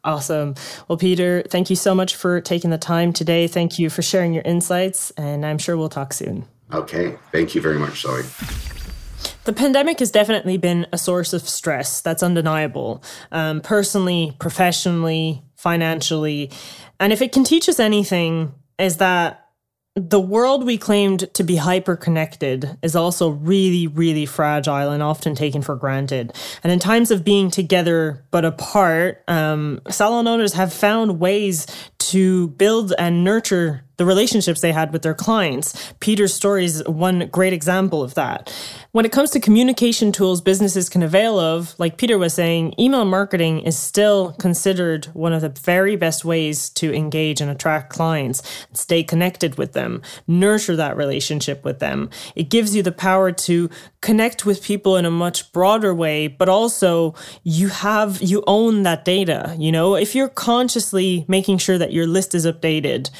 Awesome. 0.02 0.54
Well, 0.88 0.96
Peter, 0.96 1.42
thank 1.48 1.68
you 1.68 1.76
so 1.76 1.94
much 1.94 2.16
for 2.16 2.40
taking 2.40 2.70
the 2.70 2.78
time 2.78 3.12
today. 3.12 3.46
Thank 3.46 3.78
you 3.78 3.90
for 3.90 4.00
sharing 4.00 4.32
your 4.32 4.42
insights, 4.44 5.10
and 5.12 5.44
I'm 5.44 5.58
sure 5.58 5.76
we'll 5.76 5.90
talk 5.90 6.12
soon. 6.12 6.46
Okay. 6.72 7.16
Thank 7.32 7.54
you 7.54 7.60
very 7.60 7.78
much, 7.78 8.00
Zoe. 8.00 8.22
The 9.44 9.52
pandemic 9.52 9.98
has 9.98 10.10
definitely 10.10 10.56
been 10.56 10.86
a 10.92 10.98
source 10.98 11.32
of 11.32 11.46
stress. 11.48 12.00
That's 12.00 12.22
undeniable. 12.22 13.02
Um, 13.32 13.60
personally, 13.60 14.34
professionally, 14.38 15.42
financially. 15.56 16.50
And 16.98 17.12
if 17.12 17.20
it 17.20 17.32
can 17.32 17.44
teach 17.44 17.68
us 17.68 17.80
anything, 17.80 18.54
is 18.78 18.98
that 18.98 19.49
the 20.08 20.20
world 20.20 20.64
we 20.64 20.78
claimed 20.78 21.32
to 21.34 21.44
be 21.44 21.56
hyper 21.56 21.96
connected 21.96 22.78
is 22.82 22.96
also 22.96 23.28
really, 23.28 23.86
really 23.86 24.26
fragile 24.26 24.90
and 24.90 25.02
often 25.02 25.34
taken 25.34 25.62
for 25.62 25.76
granted. 25.76 26.32
And 26.62 26.72
in 26.72 26.78
times 26.78 27.10
of 27.10 27.24
being 27.24 27.50
together 27.50 28.24
but 28.30 28.44
apart, 28.44 29.22
um, 29.28 29.80
salon 29.90 30.26
owners 30.26 30.54
have 30.54 30.72
found 30.72 31.20
ways 31.20 31.66
to 31.98 32.48
build 32.48 32.92
and 32.98 33.22
nurture 33.22 33.84
the 34.00 34.06
relationships 34.06 34.62
they 34.62 34.72
had 34.72 34.94
with 34.94 35.02
their 35.02 35.12
clients. 35.12 35.92
Peter's 36.00 36.32
story 36.32 36.64
is 36.64 36.82
one 36.86 37.28
great 37.30 37.52
example 37.52 38.02
of 38.02 38.14
that. 38.14 38.50
When 38.92 39.04
it 39.04 39.12
comes 39.12 39.30
to 39.32 39.40
communication 39.40 40.10
tools 40.10 40.40
businesses 40.40 40.88
can 40.88 41.02
avail 41.02 41.38
of, 41.38 41.78
like 41.78 41.98
Peter 41.98 42.16
was 42.16 42.32
saying, 42.32 42.72
email 42.78 43.04
marketing 43.04 43.60
is 43.60 43.78
still 43.78 44.32
considered 44.38 45.04
one 45.12 45.34
of 45.34 45.42
the 45.42 45.50
very 45.50 45.96
best 45.96 46.24
ways 46.24 46.70
to 46.70 46.94
engage 46.94 47.42
and 47.42 47.50
attract 47.50 47.92
clients, 47.92 48.42
stay 48.72 49.02
connected 49.02 49.58
with 49.58 49.74
them, 49.74 50.00
nurture 50.26 50.76
that 50.76 50.96
relationship 50.96 51.62
with 51.62 51.78
them. 51.78 52.08
It 52.34 52.48
gives 52.48 52.74
you 52.74 52.82
the 52.82 52.92
power 52.92 53.30
to 53.32 53.68
connect 54.00 54.46
with 54.46 54.64
people 54.64 54.96
in 54.96 55.04
a 55.04 55.10
much 55.10 55.52
broader 55.52 55.94
way, 55.94 56.26
but 56.26 56.48
also 56.48 57.14
you 57.42 57.68
have, 57.68 58.22
you 58.22 58.42
own 58.46 58.82
that 58.84 59.04
data. 59.04 59.54
You 59.58 59.70
know, 59.70 59.94
if 59.94 60.14
you're 60.14 60.30
consciously 60.30 61.26
making 61.28 61.58
sure 61.58 61.76
that 61.76 61.92
your 61.92 62.06
list 62.06 62.34
is 62.34 62.46
updated, 62.46 63.10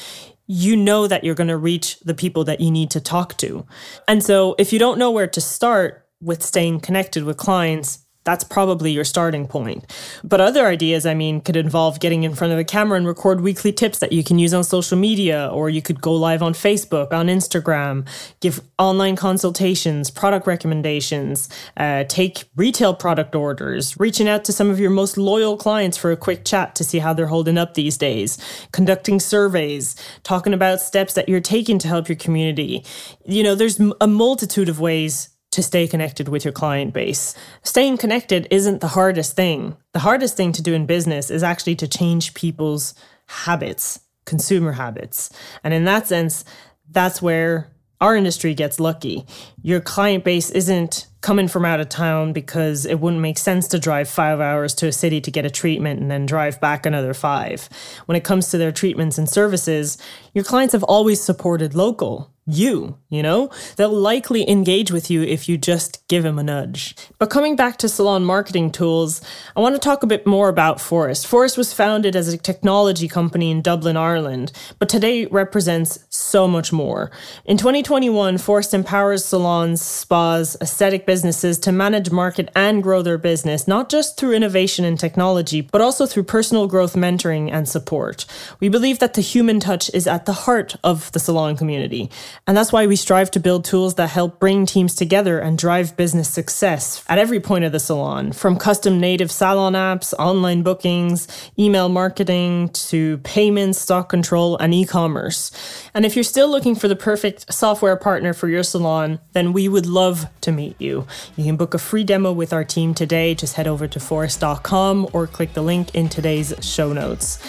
you 0.51 0.75
know 0.75 1.07
that 1.07 1.23
you're 1.23 1.33
going 1.33 1.47
to 1.47 1.55
reach 1.55 1.97
the 2.01 2.13
people 2.13 2.43
that 2.43 2.59
you 2.59 2.69
need 2.69 2.91
to 2.91 2.99
talk 2.99 3.37
to. 3.37 3.65
And 4.05 4.21
so 4.21 4.53
if 4.59 4.73
you 4.73 4.79
don't 4.79 4.99
know 4.99 5.09
where 5.09 5.27
to 5.27 5.39
start 5.39 6.05
with 6.19 6.43
staying 6.43 6.81
connected 6.81 7.23
with 7.23 7.37
clients, 7.37 8.00
that's 8.23 8.43
probably 8.43 8.91
your 8.91 9.03
starting 9.03 9.47
point. 9.47 9.85
But 10.23 10.39
other 10.39 10.67
ideas, 10.67 11.05
I 11.05 11.13
mean, 11.15 11.41
could 11.41 11.55
involve 11.55 11.99
getting 11.99 12.23
in 12.23 12.35
front 12.35 12.53
of 12.53 12.59
a 12.59 12.63
camera 12.63 12.97
and 12.97 13.07
record 13.07 13.41
weekly 13.41 13.71
tips 13.71 13.99
that 13.99 14.11
you 14.11 14.23
can 14.23 14.37
use 14.37 14.53
on 14.53 14.63
social 14.63 14.97
media, 14.97 15.49
or 15.51 15.69
you 15.69 15.81
could 15.81 16.01
go 16.01 16.13
live 16.13 16.43
on 16.43 16.53
Facebook, 16.53 17.11
on 17.11 17.27
Instagram, 17.27 18.07
give 18.39 18.61
online 18.77 19.15
consultations, 19.15 20.11
product 20.11 20.45
recommendations, 20.45 21.49
uh, 21.77 22.03
take 22.03 22.43
retail 22.55 22.93
product 22.93 23.35
orders, 23.35 23.99
reaching 23.99 24.27
out 24.27 24.45
to 24.45 24.53
some 24.53 24.69
of 24.69 24.79
your 24.79 24.91
most 24.91 25.17
loyal 25.17 25.57
clients 25.57 25.97
for 25.97 26.11
a 26.11 26.17
quick 26.17 26.45
chat 26.45 26.75
to 26.75 26.83
see 26.83 26.99
how 26.99 27.13
they're 27.13 27.27
holding 27.27 27.57
up 27.57 27.73
these 27.73 27.97
days, 27.97 28.37
conducting 28.71 29.19
surveys, 29.19 29.95
talking 30.23 30.53
about 30.53 30.79
steps 30.79 31.15
that 31.15 31.27
you're 31.27 31.39
taking 31.41 31.79
to 31.79 31.87
help 31.87 32.07
your 32.07 32.15
community. 32.15 32.85
You 33.25 33.41
know, 33.41 33.55
there's 33.55 33.79
a 33.79 34.07
multitude 34.07 34.69
of 34.69 34.79
ways 34.79 35.30
to 35.51 35.61
stay 35.61 35.87
connected 35.87 36.29
with 36.29 36.45
your 36.45 36.53
client 36.53 36.93
base. 36.93 37.35
Staying 37.63 37.97
connected 37.97 38.47
isn't 38.49 38.81
the 38.81 38.87
hardest 38.87 39.35
thing. 39.35 39.75
The 39.93 39.99
hardest 39.99 40.37
thing 40.37 40.51
to 40.53 40.61
do 40.61 40.73
in 40.73 40.85
business 40.85 41.29
is 41.29 41.43
actually 41.43 41.75
to 41.75 41.87
change 41.87 42.33
people's 42.33 42.93
habits, 43.27 43.99
consumer 44.25 44.71
habits. 44.71 45.29
And 45.63 45.73
in 45.73 45.85
that 45.85 46.07
sense, 46.07 46.45
That's 46.91 47.21
where 47.21 47.71
our 48.01 48.15
industry 48.15 48.53
gets 48.53 48.79
lucky. 48.79 49.25
Your 49.61 49.79
client 49.79 50.23
base 50.23 50.49
isn't 50.49 51.07
coming 51.21 51.47
from 51.47 51.65
out 51.65 51.79
of 51.79 51.87
town 51.87 52.33
because 52.33 52.85
it 52.85 52.99
wouldn't 52.99 53.21
make 53.21 53.37
sense 53.37 53.67
to 53.69 53.79
drive 53.79 54.09
five 54.09 54.39
hours 54.39 54.73
to 54.73 54.87
a 54.87 54.91
city 54.91 55.21
to 55.21 55.31
get 55.31 55.45
a 55.45 55.51
treatment 55.51 55.99
and 56.01 56.09
then 56.09 56.25
drive 56.25 56.59
back 56.59 56.85
another 56.85 57.13
five. 57.13 57.69
When 58.07 58.15
it 58.15 58.23
comes 58.23 58.49
to 58.49 58.57
their 58.57 58.71
treatments 58.71 59.19
and 59.19 59.29
services, 59.29 59.99
your 60.33 60.43
clients 60.43 60.73
have 60.73 60.83
always 60.83 61.21
supported 61.21 61.75
local 61.75 62.30
you, 62.47 62.97
you 63.09 63.21
know? 63.21 63.49
They'll 63.75 63.89
likely 63.89 64.49
engage 64.49 64.91
with 64.91 65.11
you 65.11 65.21
if 65.21 65.47
you 65.47 65.57
just 65.57 66.07
give 66.07 66.23
them 66.23 66.39
a 66.39 66.43
nudge. 66.43 66.95
But 67.19 67.29
coming 67.29 67.55
back 67.55 67.77
to 67.77 67.89
salon 67.89 68.25
marketing 68.25 68.71
tools, 68.71 69.21
I 69.55 69.59
want 69.59 69.75
to 69.75 69.79
talk 69.79 70.03
a 70.03 70.07
bit 70.07 70.25
more 70.25 70.49
about 70.49 70.77
Phorest. 70.77 71.27
Phorest 71.27 71.57
was 71.57 71.73
founded 71.73 72.15
as 72.15 72.33
a 72.33 72.37
technology 72.37 73.07
company 73.07 73.51
in 73.51 73.61
Dublin, 73.61 73.97
Ireland, 73.97 74.51
but 74.79 74.89
today 74.89 75.25
represents 75.27 75.99
so 76.21 76.47
much 76.47 76.71
more. 76.71 77.11
In 77.45 77.57
2021, 77.57 78.37
Phorest 78.37 78.73
empowers 78.73 79.25
salons, 79.25 79.81
spas, 79.81 80.55
aesthetic 80.61 81.05
businesses 81.05 81.57
to 81.59 81.71
manage, 81.71 82.11
market, 82.11 82.49
and 82.55 82.83
grow 82.83 83.01
their 83.01 83.17
business, 83.17 83.67
not 83.67 83.89
just 83.89 84.17
through 84.17 84.33
innovation 84.33 84.85
and 84.85 84.99
technology, 84.99 85.61
but 85.61 85.81
also 85.81 86.05
through 86.05 86.23
personal 86.23 86.67
growth 86.67 86.93
mentoring 86.93 87.51
and 87.51 87.67
support. 87.67 88.25
We 88.59 88.69
believe 88.69 88.99
that 88.99 89.15
the 89.15 89.21
human 89.21 89.59
touch 89.59 89.89
is 89.93 90.07
at 90.07 90.25
the 90.25 90.33
heart 90.33 90.75
of 90.83 91.11
the 91.11 91.19
salon 91.19 91.57
community. 91.57 92.09
And 92.47 92.55
that's 92.55 92.71
why 92.71 92.87
we 92.87 92.95
strive 92.95 93.31
to 93.31 93.39
build 93.39 93.65
tools 93.65 93.95
that 93.95 94.09
help 94.09 94.39
bring 94.39 94.65
teams 94.65 94.95
together 94.95 95.39
and 95.39 95.57
drive 95.57 95.97
business 95.97 96.29
success 96.29 97.03
at 97.07 97.17
every 97.17 97.39
point 97.39 97.65
of 97.65 97.71
the 97.71 97.79
salon, 97.79 98.31
from 98.31 98.57
custom 98.57 98.99
native 98.99 99.31
salon 99.31 99.73
apps, 99.73 100.13
online 100.19 100.61
bookings, 100.61 101.27
email 101.57 101.89
marketing, 101.89 102.69
to 102.69 103.17
payments, 103.19 103.79
stock 103.79 104.09
control, 104.09 104.57
and 104.57 104.73
e 104.73 104.85
commerce. 104.85 105.51
And 105.93 106.05
if 106.11 106.15
you're 106.17 106.23
still 106.25 106.49
looking 106.49 106.75
for 106.75 106.89
the 106.89 106.95
perfect 106.97 107.53
software 107.53 107.95
partner 107.95 108.33
for 108.33 108.49
your 108.49 108.63
salon, 108.63 109.17
then 109.31 109.53
we 109.53 109.69
would 109.69 109.85
love 109.85 110.25
to 110.41 110.51
meet 110.51 110.75
you. 110.77 111.07
You 111.37 111.45
can 111.45 111.55
book 111.55 111.73
a 111.73 111.77
free 111.77 112.03
demo 112.03 112.33
with 112.33 112.51
our 112.51 112.65
team 112.65 112.93
today. 112.93 113.33
Just 113.33 113.53
head 113.53 113.65
over 113.65 113.87
to 113.87 113.97
phorest.com 113.97 115.07
or 115.13 115.25
click 115.25 115.53
the 115.53 115.61
link 115.61 115.95
in 115.95 116.09
today's 116.09 116.53
show 116.59 116.91
notes. 116.91 117.39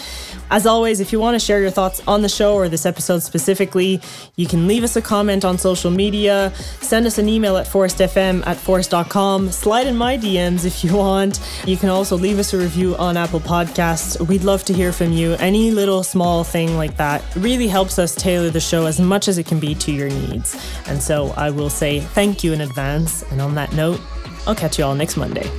As 0.53 0.67
always, 0.67 0.99
if 0.99 1.11
you 1.11 1.19
want 1.19 1.33
to 1.33 1.39
share 1.39 1.59
your 1.61 1.71
thoughts 1.71 1.99
on 2.07 2.21
the 2.21 2.29
show 2.29 2.53
or 2.53 2.69
this 2.69 2.85
episode 2.85 3.23
specifically, 3.23 3.99
you 4.35 4.45
can 4.45 4.67
leave 4.67 4.83
us 4.83 4.95
a 4.95 5.01
comment 5.01 5.43
on 5.43 5.57
social 5.57 5.89
media, 5.89 6.53
send 6.79 7.07
us 7.07 7.17
an 7.17 7.27
email 7.27 7.57
at 7.57 7.65
phorestfm 7.65 8.45
at 8.45 8.57
phorest.com, 8.57 9.49
slide 9.49 9.87
in 9.87 9.97
my 9.97 10.15
DMs 10.15 10.63
if 10.63 10.83
you 10.83 10.95
want. 10.95 11.41
You 11.65 11.75
can 11.75 11.89
also 11.89 12.15
leave 12.15 12.37
us 12.37 12.53
a 12.53 12.59
review 12.59 12.95
on 12.97 13.17
Apple 13.17 13.39
Podcasts. 13.39 14.27
We'd 14.27 14.43
love 14.43 14.63
to 14.65 14.73
hear 14.73 14.93
from 14.93 15.11
you. 15.11 15.33
Any 15.39 15.71
little 15.71 16.03
small 16.03 16.43
thing 16.43 16.77
like 16.77 16.97
that 16.97 17.23
really 17.35 17.67
helps 17.67 17.97
us 17.97 18.13
tailor 18.13 18.51
the 18.51 18.59
show 18.59 18.85
as 18.85 19.01
much 19.01 19.27
as 19.27 19.39
it 19.39 19.47
can 19.47 19.59
be 19.59 19.73
to 19.73 19.91
your 19.91 20.09
needs. 20.09 20.55
And 20.85 21.01
so 21.01 21.33
I 21.35 21.49
will 21.49 21.71
say 21.71 22.01
thank 22.01 22.43
you 22.43 22.53
in 22.53 22.61
advance. 22.61 23.23
And 23.31 23.41
on 23.41 23.55
that 23.55 23.73
note, 23.73 23.99
I'll 24.45 24.53
catch 24.53 24.77
you 24.77 24.85
all 24.85 24.93
next 24.93 25.17
Monday. 25.17 25.49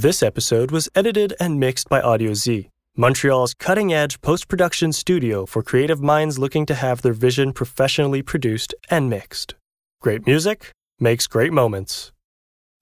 This 0.00 0.22
episode 0.22 0.70
was 0.70 0.88
edited 0.94 1.34
and 1.38 1.60
mixed 1.60 1.90
by 1.90 2.00
Audio 2.00 2.32
Z, 2.32 2.70
Montreal's 2.96 3.52
cutting 3.52 3.92
edge 3.92 4.18
post 4.22 4.48
production 4.48 4.94
studio 4.94 5.44
for 5.44 5.62
creative 5.62 6.00
minds 6.00 6.38
looking 6.38 6.64
to 6.64 6.74
have 6.74 7.02
their 7.02 7.12
vision 7.12 7.52
professionally 7.52 8.22
produced 8.22 8.74
and 8.88 9.10
mixed. 9.10 9.56
Great 10.00 10.26
music 10.26 10.72
makes 10.98 11.26
great 11.26 11.52
moments. 11.52 12.12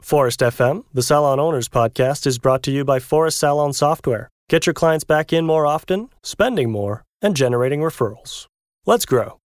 Phorest 0.00 0.46
FM, 0.46 0.84
the 0.94 1.02
Salon 1.02 1.40
Owners 1.40 1.68
podcast, 1.68 2.24
is 2.24 2.38
brought 2.38 2.62
to 2.62 2.70
you 2.70 2.84
by 2.84 3.00
Phorest 3.00 3.38
Salon 3.38 3.72
Software. 3.72 4.28
Get 4.48 4.66
your 4.66 4.74
clients 4.74 5.02
back 5.04 5.32
in 5.32 5.44
more 5.44 5.66
often, 5.66 6.10
spending 6.22 6.70
more, 6.70 7.02
and 7.20 7.34
generating 7.34 7.80
referrals. 7.80 8.46
Let's 8.86 9.06
grow. 9.06 9.40